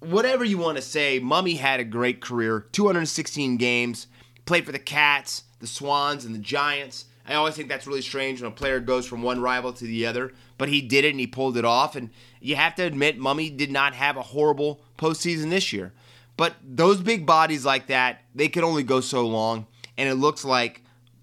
Whatever 0.00 0.44
you 0.44 0.58
want 0.58 0.76
to 0.76 0.82
say, 0.82 1.18
Mummy 1.18 1.54
had 1.54 1.80
a 1.80 1.84
great 1.84 2.20
career 2.20 2.66
216 2.72 3.56
games, 3.56 4.06
played 4.44 4.64
for 4.64 4.72
the 4.72 4.78
Cats, 4.78 5.44
the 5.60 5.66
Swans 5.66 6.24
and 6.24 6.34
the 6.34 6.40
Giants. 6.40 7.06
I 7.26 7.34
always 7.34 7.54
think 7.54 7.68
that's 7.68 7.86
really 7.86 8.02
strange 8.02 8.40
when 8.40 8.50
a 8.50 8.54
player 8.54 8.80
goes 8.80 9.06
from 9.06 9.22
one 9.22 9.40
rival 9.40 9.72
to 9.74 9.84
the 9.84 10.06
other, 10.06 10.32
but 10.56 10.68
he 10.68 10.80
did 10.80 11.04
it 11.04 11.10
and 11.10 11.20
he 11.20 11.26
pulled 11.26 11.56
it 11.56 11.64
off. 11.64 11.94
And 11.94 12.10
you 12.40 12.56
have 12.56 12.74
to 12.76 12.82
admit, 12.82 13.18
Mummy 13.18 13.50
did 13.50 13.70
not 13.70 13.94
have 13.94 14.16
a 14.16 14.22
horrible 14.22 14.80
postseason 14.96 15.50
this 15.50 15.72
year. 15.72 15.92
But 16.38 16.54
those 16.62 17.00
big 17.00 17.26
bodies 17.26 17.66
like 17.66 17.88
that, 17.88 18.22
they 18.34 18.48
can 18.48 18.64
only 18.64 18.82
go 18.82 19.00
so 19.00 19.26
long. 19.26 19.66
And 19.98 20.08
it 20.08 20.14
looks 20.14 20.44
like 20.44 20.82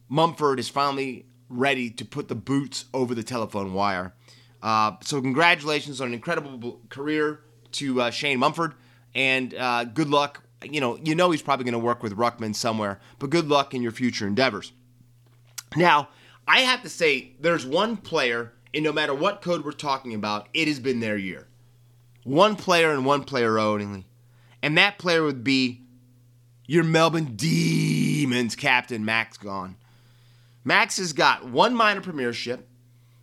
Mumford 0.10 0.60
is 0.60 0.69
finally 0.69 1.26
ready 1.50 1.89
to 1.89 2.06
put 2.06 2.28
the 2.28 2.36
boots 2.36 2.86
over 2.93 3.15
the 3.15 3.24
telephone 3.24 3.74
wire. 3.74 4.13
Uh, 4.62 4.93
so 5.02 5.21
congratulations 5.21 6.02
on 6.02 6.08
an 6.08 6.13
incredible 6.13 6.82
career 6.89 7.41
to 7.74 8.02
uh, 8.02 8.10
Shane 8.10 8.39
Mumford, 8.39 8.74
and 9.13 9.54
uh, 9.54 9.84
good 9.86 10.10
luck. 10.10 10.41
You 10.63 10.82
know, 10.82 10.98
you 11.04 11.15
know 11.15 11.32
he's 11.32 11.41
probably 11.41 11.65
going 11.65 11.74
to 11.74 11.80
work 11.80 12.02
with 12.02 12.18
Ruckman 12.18 12.56
somewhere, 12.56 13.00
but 13.20 13.30
good 13.30 13.48
luck 13.48 13.74
in 13.74 13.82
your 13.82 13.91
future 13.91 14.26
endeavors. 14.26 14.72
Now, 15.76 16.10
I 16.48 16.62
have 16.62 16.82
to 16.84 16.89
say, 16.89 17.34
there's 17.39 17.65
one 17.65 17.98
player, 17.98 18.54
and 18.74 18.84
no 18.84 18.94
matter 18.94 19.13
what 19.13 19.41
code 19.41 19.65
we're 19.65 19.72
talking 19.72 20.13
about, 20.13 20.48
it 20.54 20.68
has 20.68 20.80
been 20.80 21.00
their 21.00 21.18
year. 21.18 21.48
One 22.24 22.56
player 22.56 22.91
and 22.91 23.06
one 23.06 23.24
player 23.24 23.60
only, 23.60 24.06
and 24.62 24.78
that 24.78 24.98
player 24.98 25.24
would 25.24 25.44
be 25.44 25.82
your 26.65 26.84
Melbourne 26.84 27.36
Demons 27.36 28.56
captain, 28.56 29.06
Max 29.06 29.38
Gawn. 29.38 29.76
Max 30.63 30.98
has 30.98 31.13
got 31.13 31.46
one 31.46 31.76
minor 31.76 32.02
premiership, 32.02 32.68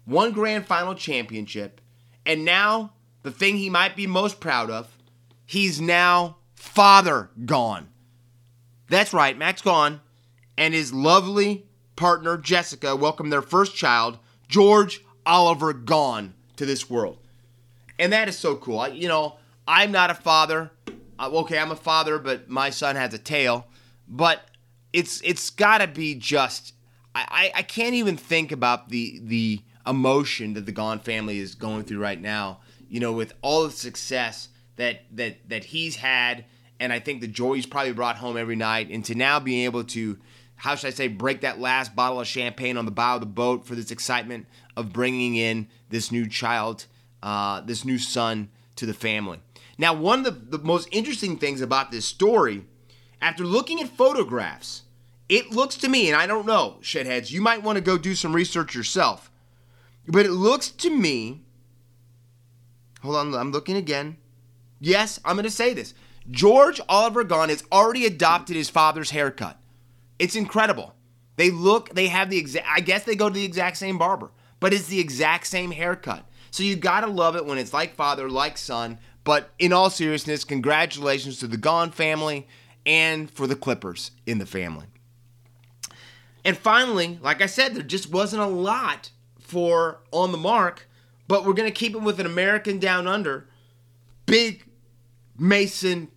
one 0.05 0.31
grand 0.33 0.67
final 0.67 0.95
championship, 0.95 1.81
and 2.25 2.45
now 2.45 2.93
the 3.23 3.33
thing 3.33 3.57
he 3.57 3.71
might 3.71 3.97
be 3.97 4.07
most 4.07 4.39
proud 4.39 4.71
of, 4.71 4.97
he's 5.45 5.81
now 5.81 6.37
father 6.63 7.29
Gawn. 7.45 7.89
That's 8.89 9.13
right, 9.13 9.37
Max 9.37 9.61
Gawn, 9.61 10.01
and 10.57 10.73
his 10.73 10.93
lovely 10.93 11.67
partner 11.97 12.39
Jessica 12.39 12.95
welcome 12.95 13.31
their 13.31 13.43
first 13.43 13.75
child, 13.75 14.19
George 14.49 15.05
Oliver 15.27 15.73
Gawn 15.73 16.35
to 16.57 16.65
this 16.65 16.89
world. 16.89 17.19
And 17.99 18.13
that 18.13 18.29
is 18.29 18.39
so 18.39 18.55
cool. 18.55 18.79
I, 18.79 18.89
you 18.89 19.09
know, 19.09 19.39
I'm 19.67 19.91
not 19.91 20.11
a 20.11 20.15
father. 20.15 20.71
Okay, 21.21 21.59
I'm 21.59 21.73
a 21.73 21.77
father, 21.77 22.19
but 22.19 22.49
my 22.49 22.71
son 22.71 22.97
has 22.97 23.13
a 23.13 23.19
tail. 23.19 23.67
But 24.09 24.43
it's 24.93 25.21
it's 25.23 25.51
got 25.51 25.79
to 25.79 25.89
be 25.89 26.15
just 26.15 26.75
I, 27.15 27.51
I 27.55 27.63
can't 27.63 27.95
even 27.95 28.17
think 28.17 28.53
about 28.53 28.89
the 28.89 29.21
the 29.23 29.61
emotion 29.87 30.55
that 30.55 30.65
the 30.65 30.73
Gawn 30.73 31.01
family 31.01 31.39
is 31.39 31.55
going 31.57 31.83
through 31.83 31.99
right 31.99 32.21
now. 32.21 32.61
You 32.89 33.01
know, 33.01 33.13
with 33.13 33.35
all 33.43 33.65
the 33.65 33.73
success 33.73 34.49
that 34.77 35.03
that 35.13 35.49
that 35.49 35.65
he's 35.65 35.97
had, 35.97 36.45
and 36.83 36.93
I 36.93 36.99
think 36.99 37.21
the 37.21 37.29
joy 37.29 37.55
he's 37.55 37.67
probably 37.67 37.93
brought 37.93 38.17
home 38.17 38.37
every 38.37 38.57
night, 38.57 38.91
and 38.91 39.05
to 39.05 39.15
now 39.15 39.39
being 39.39 39.65
able 39.65 39.85
to, 39.85 40.19
how 40.57 40.75
should 40.75 40.89
I 40.89 40.91
say, 40.91 41.07
break 41.07 41.43
that 41.43 41.61
last 41.61 41.95
bottle 41.95 42.21
of 42.21 42.27
champagne 42.27 42.77
on 42.77 42.87
the 42.87 42.91
bow 42.91 43.15
of 43.15 43.21
the 43.21 43.27
boat 43.27 43.65
for 43.65 43.77
this 43.77 43.93
excitement 43.93 44.47
of 44.77 44.93
bringing 44.93 45.37
in 45.37 45.69
this 45.91 46.11
new 46.11 46.29
child, 46.29 46.87
uh, 47.23 47.61
this 47.61 47.85
new 47.85 47.99
son 47.99 48.51
to 48.77 48.85
the 48.85 48.95
family. 48.95 49.39
Now, 49.79 49.95
one 49.95 50.27
of 50.27 50.51
the, 50.51 50.59
the 50.59 50.65
most 50.65 50.89
interesting 50.91 51.39
things 51.39 51.61
about 51.61 51.93
this 51.93 52.05
story, 52.05 52.65
after 53.21 53.45
looking 53.45 53.81
at 53.81 53.89
photographs 53.89 54.83
it 55.29 55.51
looks 55.51 55.77
to 55.77 55.89
me, 55.89 56.09
and 56.09 56.17
I 56.17 56.27
don't 56.27 56.45
know, 56.45 56.77
shedheads, 56.83 57.31
you 57.31 57.41
might 57.41 57.63
want 57.63 57.77
to 57.77 57.83
go 57.83 57.97
do 57.97 58.15
some 58.15 58.35
research 58.35 58.75
yourself. 58.75 59.31
But 60.07 60.27
it 60.27 60.33
looks 60.33 60.69
to 60.69 60.91
me, 60.91 61.41
hold 63.01 63.17
on, 63.17 63.35
I'm 63.35 63.51
looking 63.51 63.77
again. 63.77 64.19
Yes, 64.79 65.19
I'm 65.25 65.37
going 65.37 65.45
to 65.45 65.51
say 65.51 65.73
this. 65.73 65.95
George 66.31 66.81
Oliver 66.89 67.25
Gawn 67.25 67.49
has 67.49 67.65
already 67.73 68.07
adopted 68.07 68.57
his 68.57 68.71
father's 68.71 69.11
haircut. 69.11 69.59
It's 70.19 70.37
incredible. 70.37 70.95
They 71.37 71.51
look, 71.51 71.95
they 71.95 72.09
have 72.09 72.31
the 72.31 72.39
exact, 72.39 72.67
I 72.71 72.81
guess 72.81 73.05
they 73.05 73.17
go 73.17 73.29
to 73.29 73.35
the 73.35 73.45
exact 73.45 73.77
same 73.77 73.99
barber, 73.99 74.31
but 74.61 74.73
it's 74.73 74.87
the 74.87 75.01
exact 75.01 75.47
same 75.47 75.71
haircut. 75.73 76.27
So 76.51 76.63
you 76.63 76.77
got 76.77 77.01
to 77.01 77.07
love 77.07 77.35
it 77.35 77.47
when 77.47 77.59
it's 77.59 77.73
like 77.73 77.95
father, 77.95 78.29
like 78.29 78.59
son. 78.59 78.99
But 79.25 79.51
in 79.59 79.73
all 79.73 79.91
seriousness, 79.91 80.45
congratulations 80.45 81.39
to 81.39 81.47
the 81.47 81.57
Gawn 81.57 81.91
family 81.91 82.47
and 82.85 83.31
for 83.31 83.47
the 83.47 83.57
Clippers 83.57 84.11
in 84.27 84.39
the 84.39 84.47
family. 84.47 84.87
And 86.45 86.57
finally, 86.57 87.19
like 87.23 87.41
I 87.41 87.47
said, 87.47 87.75
there 87.75 87.83
just 87.83 88.11
wasn't 88.11 88.43
a 88.43 88.47
lot 88.47 89.11
for 89.39 90.01
on 90.11 90.33
the 90.33 90.39
mark, 90.39 90.89
but 91.29 91.45
we're 91.45 91.55
to 91.55 91.71
keep 91.71 91.95
it 91.95 92.03
with 92.03 92.21
an 92.21 92.27
American 92.27 92.79
down 92.79 93.07
under. 93.07 93.49
Big 94.27 94.65
Mason 95.39 96.09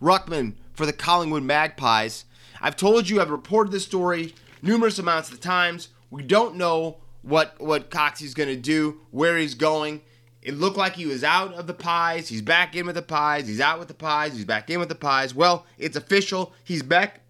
Ruckman 0.00 0.54
for 0.72 0.86
the 0.86 0.92
Collingwood 0.92 1.42
Magpies. 1.42 2.24
I've 2.60 2.76
told 2.76 3.08
you, 3.08 3.20
I've 3.20 3.30
reported 3.30 3.72
this 3.72 3.84
story 3.84 4.34
numerous 4.62 4.98
amounts 4.98 5.30
of 5.30 5.40
times. 5.40 5.88
We 6.10 6.22
don't 6.22 6.56
know 6.56 6.98
what 7.22 7.60
what 7.60 7.90
Coxie's 7.90 8.34
going 8.34 8.48
to 8.48 8.56
do, 8.56 9.00
where 9.10 9.36
he's 9.36 9.54
going. 9.54 10.02
It 10.42 10.54
looked 10.54 10.76
like 10.76 10.94
he 10.94 11.06
was 11.06 11.24
out 11.24 11.54
of 11.54 11.66
the 11.66 11.74
pies. 11.74 12.28
He's 12.28 12.42
back 12.42 12.76
in 12.76 12.86
with 12.86 12.94
the 12.94 13.02
pies. 13.02 13.48
He's 13.48 13.60
out 13.60 13.80
with 13.80 13.88
the 13.88 13.94
pies. 13.94 14.34
He's 14.34 14.44
back 14.44 14.70
in 14.70 14.78
with 14.78 14.88
the 14.88 14.94
pies. 14.94 15.34
Well, 15.34 15.66
it's 15.76 15.96
official. 15.96 16.52
He's 16.62 16.84
back 16.84 17.22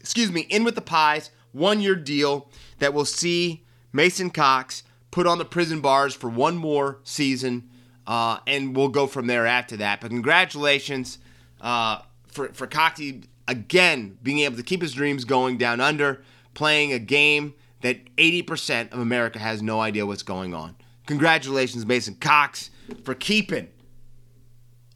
excuse 0.00 0.32
me, 0.32 0.42
in 0.42 0.64
with 0.64 0.74
the 0.74 0.80
Pies, 0.80 1.30
one 1.52 1.80
year 1.80 1.94
deal 1.94 2.48
that 2.78 2.94
will 2.94 3.04
see 3.04 3.64
Mason 3.92 4.30
Cox 4.30 4.82
put 5.10 5.26
on 5.26 5.38
the 5.38 5.44
prison 5.44 5.80
bars 5.80 6.14
for 6.14 6.30
one 6.30 6.56
more 6.56 6.98
season, 7.04 7.68
uh, 8.06 8.38
and 8.46 8.76
we'll 8.76 8.88
go 8.88 9.06
from 9.06 9.26
there 9.26 9.46
after 9.46 9.76
that. 9.76 10.00
But 10.00 10.10
congratulations 10.10 11.18
uh, 11.60 12.00
for, 12.28 12.48
for 12.48 12.66
Coxie 12.66 13.24
again 13.46 14.18
being 14.22 14.40
able 14.40 14.56
to 14.56 14.62
keep 14.62 14.82
his 14.82 14.92
dreams 14.92 15.24
going 15.24 15.58
down 15.58 15.80
under, 15.80 16.22
playing 16.54 16.92
a 16.92 16.98
game 16.98 17.54
that 17.80 18.14
80% 18.16 18.92
of 18.92 18.98
America 18.98 19.38
has 19.38 19.62
no 19.62 19.80
idea 19.80 20.04
what's 20.04 20.22
going 20.22 20.54
on. 20.54 20.76
Congratulations, 21.06 21.86
Mason 21.86 22.14
Cox, 22.16 22.70
for 23.04 23.14
keeping 23.14 23.68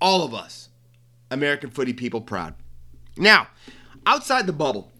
all 0.00 0.24
of 0.24 0.34
us, 0.34 0.68
American 1.30 1.70
footy 1.70 1.92
people, 1.92 2.20
proud. 2.20 2.54
Now, 3.16 3.48
outside 4.04 4.46
the 4.46 4.52
bubble, 4.52 4.90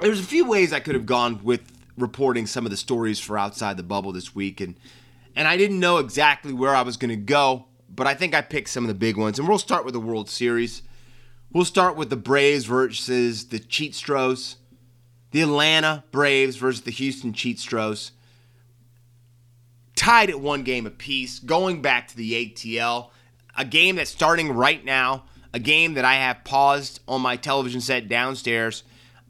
there's 0.00 0.20
a 0.20 0.24
few 0.24 0.44
ways 0.44 0.72
I 0.72 0.80
could 0.80 0.94
have 0.94 1.06
gone 1.06 1.42
with 1.42 1.60
reporting 1.98 2.46
some 2.46 2.64
of 2.64 2.70
the 2.70 2.76
stories 2.76 3.20
for 3.20 3.38
outside 3.38 3.76
the 3.76 3.82
bubble 3.82 4.12
this 4.12 4.34
week, 4.34 4.60
and 4.60 4.76
and 5.36 5.48
I 5.48 5.56
didn't 5.56 5.80
know 5.80 5.98
exactly 5.98 6.52
where 6.52 6.74
I 6.74 6.82
was 6.82 6.96
going 6.96 7.10
to 7.10 7.16
go, 7.16 7.66
but 7.88 8.06
I 8.06 8.14
think 8.14 8.34
I 8.34 8.40
picked 8.40 8.68
some 8.68 8.84
of 8.84 8.88
the 8.88 8.94
big 8.94 9.16
ones, 9.16 9.38
and 9.38 9.48
we'll 9.48 9.58
start 9.58 9.84
with 9.84 9.94
the 9.94 10.00
World 10.00 10.28
Series. 10.28 10.82
We'll 11.52 11.64
start 11.64 11.96
with 11.96 12.10
the 12.10 12.16
Braves 12.16 12.64
versus 12.64 13.48
the 13.48 13.60
Cheatstros, 13.60 14.56
the 15.30 15.42
Atlanta 15.42 16.04
Braves 16.10 16.56
versus 16.56 16.82
the 16.82 16.90
Houston 16.90 17.32
Cheatstros. 17.32 18.10
Tied 19.96 20.30
at 20.30 20.40
one 20.40 20.64
game 20.64 20.86
apiece, 20.86 21.38
going 21.38 21.80
back 21.80 22.08
to 22.08 22.16
the 22.16 22.32
ATL, 22.32 23.10
a 23.56 23.64
game 23.64 23.96
that's 23.96 24.10
starting 24.10 24.52
right 24.52 24.84
now, 24.84 25.24
a 25.52 25.60
game 25.60 25.94
that 25.94 26.04
I 26.04 26.14
have 26.14 26.42
paused 26.44 27.00
on 27.06 27.20
my 27.20 27.36
television 27.36 27.80
set 27.80 28.08
downstairs 28.08 28.82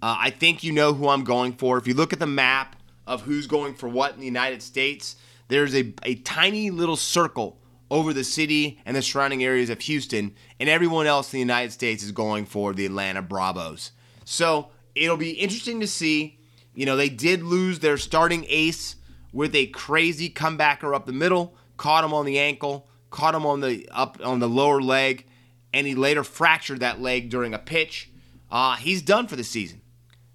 uh, 0.05 0.19
I 0.21 0.29
think 0.29 0.62
you 0.62 0.71
know 0.71 0.93
who 0.93 1.09
I'm 1.09 1.25
going 1.25 1.55
for. 1.55 1.79
If 1.79 1.87
you 1.87 1.95
look 1.95 2.12
at 2.12 2.19
the 2.19 2.27
map 2.27 2.77
of 3.07 3.23
who's 3.23 3.47
going 3.47 3.73
for 3.73 3.88
what 3.88 4.12
in 4.12 4.21
the 4.21 4.27
United 4.27 4.62
States, 4.62 5.17
there's 5.49 5.75
a, 5.75 5.95
a 6.03 6.17
tiny 6.17 6.69
little 6.69 6.97
circle 6.97 7.59
over 7.94 8.12
the 8.12 8.24
city 8.24 8.80
and 8.85 8.96
the 8.96 9.00
surrounding 9.00 9.44
areas 9.44 9.70
of 9.70 9.80
Houston, 9.83 10.35
and 10.59 10.68
everyone 10.68 11.07
else 11.07 11.33
in 11.33 11.37
the 11.37 11.40
United 11.40 11.70
States 11.70 12.02
is 12.02 12.11
going 12.11 12.44
for 12.44 12.74
the 12.74 12.85
Atlanta 12.85 13.22
Bravos. 13.22 13.92
So 14.24 14.70
it'll 14.96 15.16
be 15.16 15.30
interesting 15.30 15.78
to 15.78 15.87
see. 15.87 16.40
You 16.74 16.87
know, 16.87 16.96
they 16.96 17.09
did 17.09 17.44
lose 17.44 17.78
their 17.78 17.96
starting 17.96 18.46
ace 18.48 18.96
with 19.33 19.54
a 19.54 19.68
crazy 19.68 20.28
comebacker 20.28 20.92
up 20.92 21.07
the 21.07 21.12
middle, 21.12 21.54
caught 21.76 22.02
him 22.02 22.12
on 22.12 22.26
the 22.26 22.37
ankle, 22.37 22.88
caught 23.11 23.37
him 23.37 23.46
on 23.46 23.61
the 23.61 23.88
up 23.92 24.18
on 24.24 24.40
the 24.40 24.48
lower 24.48 24.83
leg, 24.83 25.24
and 25.72 25.87
he 25.87 25.94
later 25.94 26.24
fractured 26.24 26.80
that 26.80 27.00
leg 27.00 27.30
during 27.30 27.54
a 27.54 27.61
pitch. 27.61 28.11
Uh, 28.50 28.74
he's 28.74 29.02
done 29.02 29.28
for 29.28 29.37
the 29.37 29.44
season. 29.44 29.80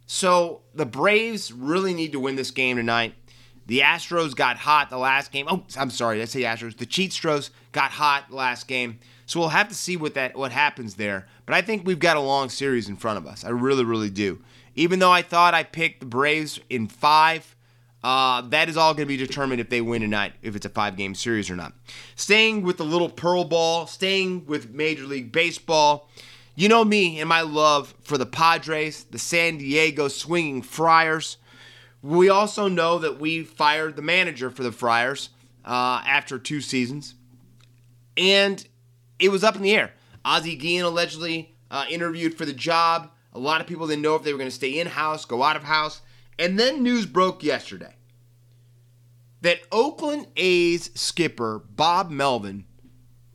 So 0.05 0.61
the 0.73 0.85
Braves 0.85 1.51
really 1.51 1.93
need 1.93 2.13
to 2.13 2.21
win 2.21 2.37
this 2.37 2.51
game 2.51 2.77
tonight. 2.77 3.15
The 3.69 3.82
Astros 3.82 4.36
got 4.36 4.58
hot 4.58 4.89
the 4.89 4.97
last 4.97 5.32
game. 5.32 5.45
Oh, 5.47 5.63
I'm 5.77 5.91
sorry, 5.91 6.23
I 6.23 6.25
say 6.25 6.41
Astros. 6.41 6.75
The 6.75 6.88
Cheatstros 6.88 7.51
got 7.71 7.91
hot 7.91 8.32
last 8.32 8.67
game. 8.67 8.97
So 9.27 9.39
we'll 9.39 9.49
have 9.49 9.69
to 9.69 9.75
see 9.75 9.95
what 9.95 10.15
that 10.15 10.36
what 10.36 10.51
happens 10.51 10.95
there. 10.95 11.27
But 11.45 11.53
I 11.53 11.62
think 11.62 11.86
we've 11.86 11.99
got 11.99 12.17
a 12.17 12.19
long 12.19 12.49
series 12.49 12.89
in 12.89 12.95
front 12.95 13.19
of 13.19 13.27
us. 13.27 13.45
I 13.45 13.49
really, 13.49 13.84
really 13.84 14.10
do. 14.10 14.41
Even 14.73 14.97
though 14.97 15.12
I 15.12 15.21
thought 15.21 15.53
I 15.53 15.62
picked 15.62 15.99
the 15.99 16.08
Braves 16.08 16.60
in 16.71 16.88
five, 16.88 17.55
uh, 18.03 18.41
that 18.49 18.69
is 18.69 18.75
all 18.75 18.95
going 18.95 19.08
to 19.08 19.13
be 19.13 19.17
determined 19.17 19.62
if 19.62 19.69
they 19.69 19.82
win 19.82 20.01
tonight, 20.01 20.34
if 20.41 20.55
it's 20.55 20.65
a 20.65 20.69
five 20.69 20.97
game 20.97 21.13
series 21.13 21.47
or 21.47 21.55
not. 21.55 21.73
Staying 22.15 22.63
with 22.63 22.77
the 22.77 22.86
little 22.86 23.10
pearl 23.10 23.43
ball, 23.43 23.86
staying 23.86 24.47
with 24.47 24.71
Major 24.71 25.03
League 25.03 25.32
Baseball. 25.32 26.10
You 26.55 26.69
know 26.69 26.84
me 26.84 27.19
and 27.19 27.29
my 27.29 27.41
love 27.41 27.93
for 28.01 28.17
the 28.17 28.25
Padres, 28.25 29.03
the 29.03 29.19
San 29.19 29.60
Diego 29.60 30.08
Swinging 30.08 30.63
Friars. 30.63 31.38
We 32.01 32.29
also 32.29 32.67
know 32.67 32.99
that 32.99 33.19
we 33.19 33.43
fired 33.43 33.95
the 33.95 34.01
manager 34.01 34.49
for 34.49 34.63
the 34.63 34.71
Friars 34.71 35.29
uh, 35.65 36.01
after 36.05 36.39
two 36.39 36.62
seasons, 36.62 37.15
and 38.15 38.65
it 39.19 39.29
was 39.29 39.43
up 39.43 39.55
in 39.55 39.62
the 39.62 39.75
air. 39.75 39.93
Ozzie 40.23 40.55
Guillen 40.55 40.85
allegedly 40.85 41.55
uh, 41.71 41.85
interviewed 41.89 42.35
for 42.35 42.45
the 42.45 42.53
job. 42.53 43.12
A 43.33 43.39
lot 43.39 43.62
of 43.62 43.67
people 43.67 43.88
didn't 43.88 44.01
know 44.01 44.15
if 44.15 44.23
they 44.23 44.31
were 44.31 44.39
going 44.39 44.49
to 44.49 44.55
stay 44.55 44.79
in 44.79 44.88
house, 44.88 45.25
go 45.25 45.43
out 45.43 45.55
of 45.55 45.63
house. 45.63 46.01
And 46.38 46.57
then 46.57 46.83
news 46.83 47.05
broke 47.05 47.43
yesterday 47.43 47.95
that 49.41 49.59
Oakland 49.71 50.27
A's 50.38 50.89
skipper 50.95 51.59
Bob 51.59 52.09
Melvin 52.09 52.65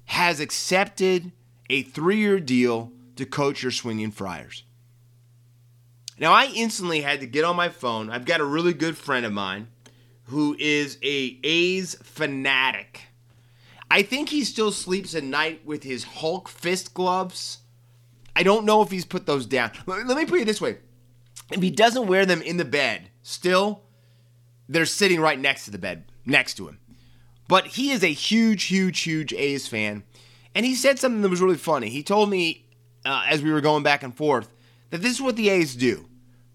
has 0.07 0.40
accepted 0.40 1.33
a 1.70 1.83
three 1.83 2.16
year 2.16 2.40
deal 2.40 2.92
to 3.16 3.27
coach 3.27 3.62
your 3.62 3.72
swinging 3.72 4.11
Friars. 4.11 4.64
Now, 6.18 6.33
I 6.33 6.46
instantly 6.55 7.00
had 7.00 7.20
to 7.20 7.27
get 7.27 7.44
on 7.44 7.57
my 7.57 7.68
phone. 7.68 8.11
I've 8.11 8.24
got 8.24 8.40
a 8.40 8.44
really 8.44 8.72
good 8.72 8.96
friend 8.96 9.27
of 9.27 9.33
mine 9.33 9.68
who 10.24 10.57
is 10.59 10.98
a 11.03 11.38
A's 11.42 11.96
fanatic. 12.03 13.03
I 13.90 14.03
think 14.03 14.29
he 14.29 14.44
still 14.44 14.72
sleeps 14.72 15.14
at 15.14 15.24
night 15.24 15.64
with 15.64 15.83
his 15.83 16.05
Hulk 16.05 16.48
fist 16.48 16.94
gloves. 16.94 17.59
I 18.35 18.42
don't 18.42 18.64
know 18.64 18.83
if 18.83 18.90
he's 18.90 19.05
put 19.05 19.27
those 19.27 19.46
down. 19.46 19.72
Let 19.87 20.07
me 20.07 20.24
put 20.24 20.40
it 20.40 20.46
this 20.46 20.61
way. 20.61 20.79
If 21.53 21.62
he 21.62 21.70
doesn't 21.70 22.07
wear 22.07 22.24
them 22.24 22.42
in 22.42 22.57
the 22.57 22.64
bed, 22.64 23.11
still, 23.22 23.83
they're 24.68 24.87
sitting 24.87 25.20
right 25.20 25.38
next 25.38 25.66
to 25.66 25.70
the 25.70 25.79
bed, 25.79 26.05
next 26.24 26.55
to 26.55 26.68
him. 26.68 26.79
But 27.46 27.66
he 27.66 27.90
is 27.90 28.03
a 28.03 28.09
huge, 28.09 28.64
huge, 28.64 29.00
huge 29.00 29.33
A's 29.35 29.68
fan. 29.68 30.05
And 30.55 30.64
he 30.64 30.74
said 30.74 30.98
something 30.98 31.20
that 31.22 31.29
was 31.29 31.42
really 31.42 31.57
funny. 31.57 31.90
He 31.90 32.03
told 32.03 32.31
me 32.31 32.66
uh, 33.05 33.24
as 33.29 33.42
we 33.42 33.53
were 33.53 33.61
going 33.61 33.83
back 33.83 34.03
and 34.03 34.16
forth 34.16 34.48
that 34.90 35.03
this 35.03 35.12
is 35.12 35.23
what 35.23 35.37
the 35.37 35.49
A's 35.49 35.75
do 35.75 36.07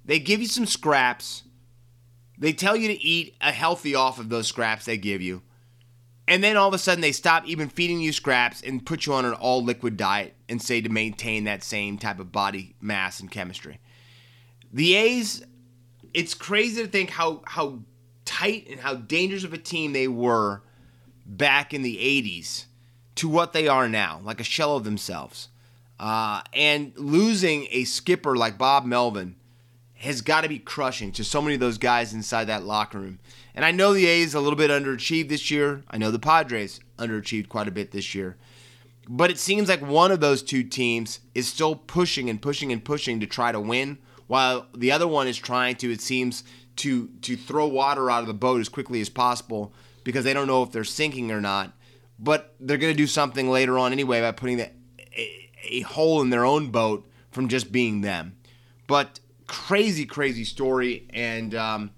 they 0.06 0.18
give 0.18 0.42
you 0.42 0.48
some 0.48 0.66
scraps, 0.66 1.44
they 2.40 2.52
tell 2.52 2.76
you 2.76 2.88
to 2.88 3.00
eat 3.00 3.36
a 3.42 3.52
healthy 3.52 3.94
off 3.94 4.18
of 4.18 4.30
those 4.30 4.48
scraps 4.48 4.86
they 4.86 4.98
give 4.98 5.22
you. 5.22 5.44
And 6.28 6.44
then 6.44 6.58
all 6.58 6.68
of 6.68 6.74
a 6.74 6.80
sudden, 6.80 7.02
they 7.02 7.12
stop 7.12 7.46
even 7.48 7.70
feeding 7.70 8.00
you 8.00 8.12
scraps 8.12 8.62
and 8.62 8.86
put 8.86 9.06
you 9.06 9.14
on 9.14 9.26
an 9.26 9.34
all 9.34 9.64
liquid 9.64 9.98
diet 9.98 10.36
and 10.48 10.62
say 10.62 10.80
to 10.82 10.90
maintain 10.90 11.44
that 11.44 11.64
same 11.64 11.98
type 11.98 12.20
of 12.20 12.32
body 12.32 12.76
mass 12.80 13.20
and 13.20 13.30
chemistry. 13.30 13.80
The 14.72 14.96
A's, 14.96 15.44
it's 16.14 16.34
crazy 16.34 16.84
to 16.84 16.88
think 16.88 17.10
how, 17.10 17.42
how 17.46 17.80
tight 18.26 18.68
and 18.70 18.80
how 18.80 18.96
dangerous 18.96 19.44
of 19.44 19.54
a 19.54 19.58
team 19.58 19.94
they 19.94 20.08
were 20.08 20.62
back 21.26 21.74
in 21.74 21.82
the 21.82 21.98
80s 21.98 22.66
to 23.16 23.28
what 23.28 23.54
they 23.54 23.68
are 23.68 23.90
now, 23.90 24.22
like 24.24 24.40
a 24.40 24.44
shell 24.44 24.76
of 24.76 24.84
themselves. 24.84 25.50
Uh, 26.00 26.42
and 26.54 26.94
losing 26.96 27.68
a 27.72 27.84
skipper 27.84 28.36
like 28.36 28.58
Bob 28.58 28.86
Melvin 28.86 29.36
has 29.96 30.22
got 30.22 30.42
to 30.42 30.48
be 30.48 30.60
crushing 30.60 31.12
to 31.12 31.26
so 31.26 31.42
many 31.42 31.56
of 31.56 31.60
those 31.60 31.78
guys 31.78 32.14
inside 32.14 32.46
that 32.46 32.64
locker 32.64 33.00
room. 33.00 33.20
And 33.54 33.66
I 33.66 33.72
know 33.72 33.94
the 33.94 34.06
A's 34.06 34.34
a 34.34 34.40
little 34.40 34.56
bit 34.58 34.72
underachieved 34.72 35.28
this 35.28 35.52
year. 35.52 35.84
I 35.90 35.98
know 35.98 36.10
the 36.10 36.20
Padres 36.20 36.80
underachieved 36.98 37.50
quite 37.50 37.68
a 37.68 37.72
bit 37.72 37.92
this 37.92 38.16
year. 38.16 38.38
But 39.10 39.30
it 39.30 39.40
seems 39.40 39.68
like 39.68 39.82
one 39.82 40.12
of 40.12 40.22
those 40.22 40.42
two 40.42 40.64
teams 40.64 41.20
is 41.36 41.48
still 41.50 41.76
pushing 41.76 42.30
and 42.30 42.42
pushing 42.42 42.72
and 42.72 42.86
pushing 42.86 43.20
to 43.20 43.26
try 43.26 43.52
to 43.52 43.60
win, 43.60 43.98
while 44.28 44.68
the 44.74 44.92
other 44.92 45.08
one 45.08 45.28
is 45.28 45.38
trying 45.38 45.76
to, 45.78 45.92
it 45.92 46.00
seems, 46.00 46.44
to 46.78 47.10
to 47.22 47.36
throw 47.36 47.68
water 47.68 48.10
out 48.10 48.22
of 48.22 48.28
the 48.28 48.34
boat 48.34 48.62
as 48.62 48.70
quickly 48.70 49.02
as 49.02 49.10
possible 49.10 49.74
because 50.04 50.24
they 50.24 50.34
don't 50.34 50.48
know 50.48 50.64
if 50.64 50.72
they're 50.72 50.84
sinking 50.84 51.32
or 51.32 51.42
not. 51.42 51.74
But 52.18 52.56
they're 52.60 52.78
going 52.78 52.94
to 52.94 52.98
do 52.98 53.08
something 53.08 53.50
later 53.50 53.78
on 53.78 53.92
anyway 53.92 54.22
by 54.22 54.32
putting 54.32 54.58
the, 54.58 54.70
a, 55.18 55.49
a 55.64 55.82
hole 55.82 56.22
in 56.22 56.30
their 56.30 56.46
own 56.46 56.72
boat 56.72 57.10
from 57.32 57.48
just 57.48 57.72
being 57.72 58.02
them. 58.02 58.38
But 58.88 59.20
crazy, 59.48 60.06
crazy 60.06 60.44
story, 60.44 61.08
and 61.12 61.54
um, 61.56 61.92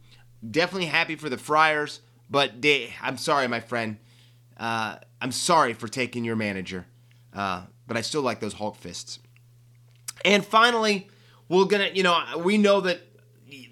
definitely 0.49 0.87
happy 0.87 1.15
for 1.15 1.29
the 1.29 1.37
Friars. 1.37 2.01
But 2.29 2.61
they, 2.61 2.93
I'm 3.01 3.17
sorry, 3.17 3.47
my 3.47 3.59
friend. 3.59 3.97
Uh, 4.57 4.97
I'm 5.21 5.31
sorry 5.31 5.73
for 5.73 5.87
taking 5.87 6.23
your 6.23 6.35
manager, 6.35 6.85
uh, 7.33 7.63
but 7.87 7.97
I 7.97 8.01
still 8.01 8.21
like 8.21 8.39
those 8.39 8.53
Hulk 8.53 8.75
fists. 8.75 9.19
And 10.23 10.45
finally, 10.45 11.09
we're 11.49 11.65
gonna, 11.65 11.89
you 11.93 12.03
know, 12.03 12.19
we 12.37 12.57
know 12.57 12.81
that 12.81 13.01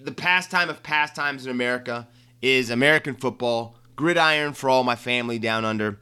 the 0.02 0.12
pastime 0.12 0.70
of 0.70 0.84
pastimes 0.84 1.46
in 1.46 1.52
America 1.52 2.08
is 2.42 2.70
American 2.70 3.16
football, 3.16 3.76
gridiron 3.96 4.54
for 4.54 4.70
all 4.70 4.84
my 4.84 4.96
family 4.96 5.40
down 5.40 5.66
under. 5.66 6.00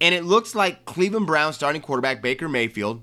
And 0.00 0.14
it 0.14 0.24
looks 0.24 0.54
like 0.54 0.84
Cleveland 0.84 1.26
Browns 1.26 1.56
starting 1.56 1.80
quarterback 1.80 2.20
Baker 2.20 2.48
Mayfield 2.48 3.02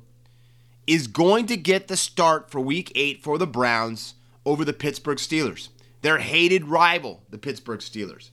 is 0.88 1.08
going 1.08 1.46
to 1.48 1.58
get 1.58 1.88
the 1.88 1.98
start 1.98 2.52
for 2.52 2.60
week 2.60 2.92
eight 2.96 3.24
for 3.24 3.38
the 3.38 3.48
Browns 3.48 4.16
over 4.46 4.66
the 4.66 4.74
Pittsburgh 4.74 5.18
Steelers. 5.18 5.70
Their 6.02 6.18
hated 6.18 6.66
rival, 6.66 7.24
the 7.30 7.38
Pittsburgh 7.38 7.80
Steelers. 7.80 8.32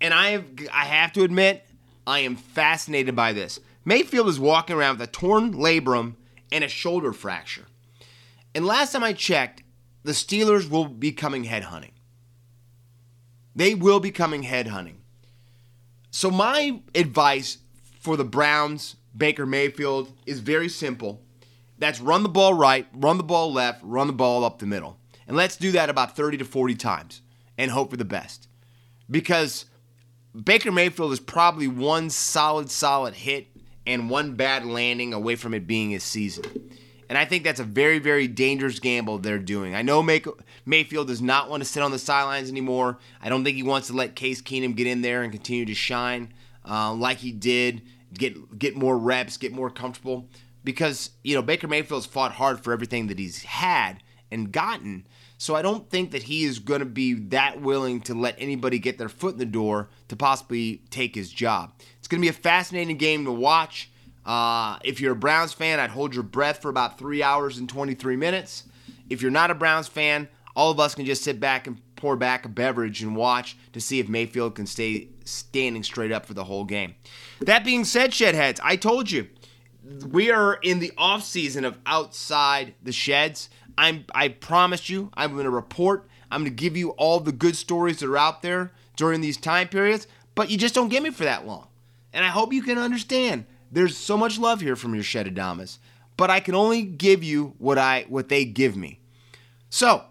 And 0.00 0.12
I 0.12 0.30
have 0.30 0.44
I 0.72 0.84
have 0.84 1.12
to 1.12 1.22
admit, 1.22 1.66
I 2.06 2.20
am 2.20 2.36
fascinated 2.36 3.14
by 3.14 3.32
this. 3.32 3.60
Mayfield 3.84 4.28
is 4.28 4.40
walking 4.40 4.76
around 4.76 4.98
with 4.98 5.08
a 5.08 5.12
torn 5.12 5.54
labrum 5.54 6.16
and 6.52 6.64
a 6.64 6.68
shoulder 6.68 7.12
fracture. 7.12 7.66
And 8.54 8.66
last 8.66 8.92
time 8.92 9.04
I 9.04 9.12
checked, 9.12 9.62
the 10.02 10.12
Steelers 10.12 10.68
will 10.68 10.86
be 10.86 11.12
coming 11.12 11.44
headhunting. 11.44 11.92
They 13.54 13.74
will 13.74 14.00
be 14.00 14.10
coming 14.10 14.42
headhunting. 14.42 14.96
So 16.10 16.30
my 16.30 16.80
advice 16.94 17.58
for 18.00 18.16
the 18.16 18.24
Browns, 18.24 18.96
Baker 19.16 19.46
Mayfield, 19.46 20.12
is 20.26 20.40
very 20.40 20.68
simple. 20.68 21.22
That's 21.78 22.00
run 22.00 22.22
the 22.22 22.28
ball 22.28 22.54
right, 22.54 22.86
run 22.92 23.18
the 23.18 23.22
ball 23.22 23.52
left, 23.52 23.80
run 23.84 24.06
the 24.06 24.12
ball 24.12 24.42
up 24.42 24.58
the 24.58 24.66
middle. 24.66 24.98
And 25.28 25.36
let's 25.36 25.56
do 25.56 25.70
that 25.72 25.90
about 25.90 26.16
30 26.16 26.38
to 26.38 26.44
40 26.44 26.74
times 26.74 27.22
and 27.56 27.70
hope 27.70 27.90
for 27.90 27.96
the 27.96 28.04
best. 28.04 28.48
Because 29.10 29.66
Baker 30.44 30.72
Mayfield 30.72 31.12
is 31.12 31.20
probably 31.20 31.68
one 31.68 32.10
solid, 32.10 32.70
solid 32.70 33.14
hit 33.14 33.48
and 33.86 34.10
one 34.10 34.34
bad 34.34 34.64
landing 34.64 35.12
away 35.12 35.36
from 35.36 35.54
it 35.54 35.66
being 35.66 35.90
his 35.90 36.02
season. 36.02 36.44
And 37.08 37.18
I 37.18 37.24
think 37.24 37.44
that's 37.44 37.60
a 37.60 37.64
very, 37.64 37.98
very 37.98 38.28
dangerous 38.28 38.78
gamble 38.78 39.18
they're 39.18 39.38
doing. 39.38 39.74
I 39.74 39.82
know 39.82 40.02
May- 40.02 40.22
Mayfield 40.64 41.08
does 41.08 41.20
not 41.20 41.50
want 41.50 41.62
to 41.62 41.68
sit 41.68 41.82
on 41.82 41.90
the 41.90 41.98
sidelines 41.98 42.48
anymore. 42.48 42.98
I 43.20 43.28
don't 43.28 43.44
think 43.44 43.56
he 43.56 43.62
wants 43.62 43.88
to 43.88 43.94
let 43.94 44.14
Case 44.14 44.40
Keenum 44.40 44.76
get 44.76 44.86
in 44.86 45.02
there 45.02 45.22
and 45.22 45.32
continue 45.32 45.64
to 45.64 45.74
shine 45.74 46.32
uh, 46.68 46.92
like 46.94 47.18
he 47.18 47.32
did, 47.32 47.82
get 48.14 48.58
get 48.58 48.76
more 48.76 48.98
reps, 48.98 49.36
get 49.36 49.52
more 49.52 49.70
comfortable 49.70 50.28
because 50.64 51.10
you 51.22 51.34
know 51.34 51.42
Baker 51.42 51.68
Mayfield's 51.68 52.06
fought 52.06 52.32
hard 52.32 52.62
for 52.62 52.72
everything 52.72 53.06
that 53.08 53.18
he's 53.18 53.42
had 53.42 54.02
and 54.30 54.52
gotten. 54.52 55.06
So 55.38 55.54
I 55.54 55.62
don't 55.62 55.88
think 55.88 56.10
that 56.10 56.24
he 56.24 56.44
is 56.44 56.58
going 56.58 56.80
to 56.80 56.86
be 56.86 57.14
that 57.14 57.62
willing 57.62 58.02
to 58.02 58.14
let 58.14 58.36
anybody 58.38 58.78
get 58.78 58.98
their 58.98 59.08
foot 59.08 59.32
in 59.32 59.38
the 59.38 59.46
door 59.46 59.88
to 60.08 60.16
possibly 60.16 60.82
take 60.90 61.14
his 61.14 61.30
job. 61.30 61.72
It's 61.98 62.08
going 62.08 62.20
to 62.20 62.24
be 62.24 62.28
a 62.28 62.32
fascinating 62.32 62.98
game 62.98 63.24
to 63.24 63.32
watch. 63.32 63.90
Uh, 64.26 64.78
if 64.84 65.00
you're 65.00 65.12
a 65.12 65.16
Browns 65.16 65.54
fan, 65.54 65.80
I'd 65.80 65.90
hold 65.90 66.14
your 66.14 66.24
breath 66.24 66.60
for 66.60 66.68
about 66.68 66.98
three 66.98 67.22
hours 67.22 67.56
and 67.56 67.66
23 67.66 68.16
minutes. 68.16 68.64
If 69.08 69.22
you're 69.22 69.30
not 69.30 69.50
a 69.50 69.54
Browns 69.54 69.88
fan, 69.88 70.28
all 70.54 70.70
of 70.70 70.78
us 70.78 70.94
can 70.94 71.06
just 71.06 71.24
sit 71.24 71.40
back 71.40 71.66
and 71.66 71.80
pour 72.00 72.16
back 72.16 72.44
a 72.44 72.48
beverage 72.48 73.02
and 73.02 73.14
watch 73.14 73.56
to 73.72 73.80
see 73.80 74.00
if 74.00 74.08
Mayfield 74.08 74.54
can 74.54 74.66
stay 74.66 75.08
standing 75.24 75.82
straight 75.82 76.10
up 76.10 76.26
for 76.26 76.34
the 76.34 76.44
whole 76.44 76.64
game. 76.64 76.94
That 77.40 77.64
being 77.64 77.84
said, 77.84 78.10
Shedheads, 78.12 78.58
I 78.62 78.76
told 78.76 79.10
you 79.10 79.28
we 80.08 80.30
are 80.30 80.54
in 80.54 80.78
the 80.78 80.92
off 80.96 81.22
season 81.22 81.64
of 81.64 81.78
outside 81.86 82.74
the 82.82 82.92
sheds. 82.92 83.50
I'm 83.78 84.04
I 84.14 84.28
promised 84.28 84.88
you 84.88 85.10
I'm 85.14 85.32
going 85.32 85.44
to 85.44 85.50
report. 85.50 86.08
I'm 86.30 86.42
going 86.42 86.56
to 86.56 86.62
give 86.62 86.76
you 86.76 86.90
all 86.90 87.20
the 87.20 87.32
good 87.32 87.56
stories 87.56 87.98
that 87.98 88.08
are 88.08 88.16
out 88.16 88.42
there 88.42 88.72
during 88.96 89.20
these 89.20 89.36
time 89.36 89.68
periods, 89.68 90.06
but 90.34 90.50
you 90.50 90.56
just 90.56 90.74
don't 90.74 90.88
get 90.88 91.02
me 91.02 91.10
for 91.10 91.24
that 91.24 91.46
long. 91.46 91.66
And 92.12 92.24
I 92.24 92.28
hope 92.28 92.52
you 92.52 92.62
can 92.62 92.78
understand. 92.78 93.46
There's 93.70 93.96
so 93.96 94.16
much 94.16 94.38
love 94.38 94.60
here 94.60 94.76
from 94.76 94.94
your 94.94 95.04
Shedadamas, 95.04 95.78
but 96.16 96.30
I 96.30 96.40
can 96.40 96.54
only 96.54 96.82
give 96.82 97.22
you 97.22 97.54
what 97.58 97.78
I 97.78 98.06
what 98.08 98.28
they 98.28 98.44
give 98.44 98.76
me. 98.76 99.00
So, 99.70 100.04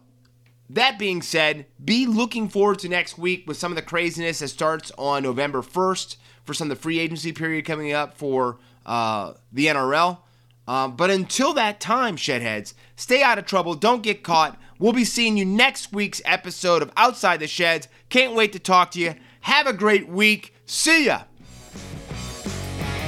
that 0.70 1.00
being 1.00 1.22
said, 1.22 1.66
be 1.84 2.06
looking 2.06 2.48
forward 2.48 2.80
to 2.80 2.90
next 2.90 3.18
week 3.18 3.48
with 3.48 3.58
some 3.58 3.72
of 3.72 3.76
the 3.76 3.82
craziness 3.82 4.40
that 4.40 4.50
starts 4.50 4.92
on 4.98 5.24
November 5.24 5.62
1st 5.62 6.18
for 6.44 6.54
some 6.54 6.70
of 6.70 6.78
the 6.78 6.82
free 6.82 7.00
agency 7.00 7.32
period 7.32 7.66
coming 7.66 7.92
up 7.92 8.18
for 8.18 8.60
uh, 8.86 9.34
the 9.52 9.66
NRL. 9.66 10.20
Uh, 10.68 10.88
but 10.88 11.10
until 11.10 11.54
that 11.54 11.80
time, 11.80 12.16
shedheads, 12.16 12.76
stay 12.96 13.24
out 13.24 13.40
of 13.40 13.46
trouble. 13.46 13.74
Don't 13.74 14.04
get 14.04 14.22
caught. 14.22 14.60
We'll 14.78 14.94
be 14.94 15.06
seeing 15.06 15.36
you 15.36 15.46
next 15.46 15.92
week's 15.92 16.22
episode 16.24 16.84
of 16.84 16.92
Outside 16.96 17.40
the 17.40 17.48
Sheds. 17.48 17.88
Can't 18.10 18.36
wait 18.36 18.54
to 18.54 18.60
talk 18.60 18.92
to 18.92 19.00
you. 19.00 19.16
Have 19.42 19.66
a 19.66 19.74
great 19.74 20.08
week. 20.08 20.54
See 20.66 21.08
ya. 21.08 21.24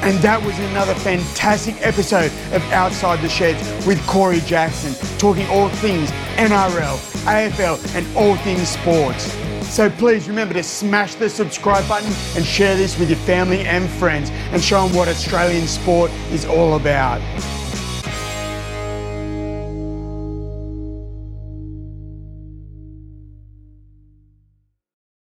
And 0.01 0.17
that 0.19 0.43
was 0.43 0.57
another 0.59 0.95
fantastic 0.95 1.75
episode 1.85 2.31
of 2.53 2.63
Outside 2.71 3.21
the 3.21 3.29
Sheds 3.29 3.61
with 3.85 4.05
Corey 4.07 4.39
Jackson, 4.41 4.93
talking 5.19 5.45
all 5.47 5.69
things 5.69 6.09
NRL, 6.37 6.97
AFL, 7.25 7.95
and 7.95 8.17
all 8.17 8.35
things 8.37 8.69
sports. 8.69 9.31
So 9.71 9.89
please 9.89 10.27
remember 10.27 10.55
to 10.55 10.63
smash 10.63 11.15
the 11.15 11.29
subscribe 11.29 11.87
button 11.87 12.11
and 12.35 12.43
share 12.43 12.75
this 12.75 12.97
with 12.97 13.09
your 13.09 13.19
family 13.19 13.61
and 13.61 13.89
friends 13.89 14.31
and 14.51 14.61
show 14.61 14.87
them 14.87 14.95
what 14.95 15.07
Australian 15.07 15.67
sport 15.67 16.09
is 16.31 16.45
all 16.45 16.75
about. 16.75 17.21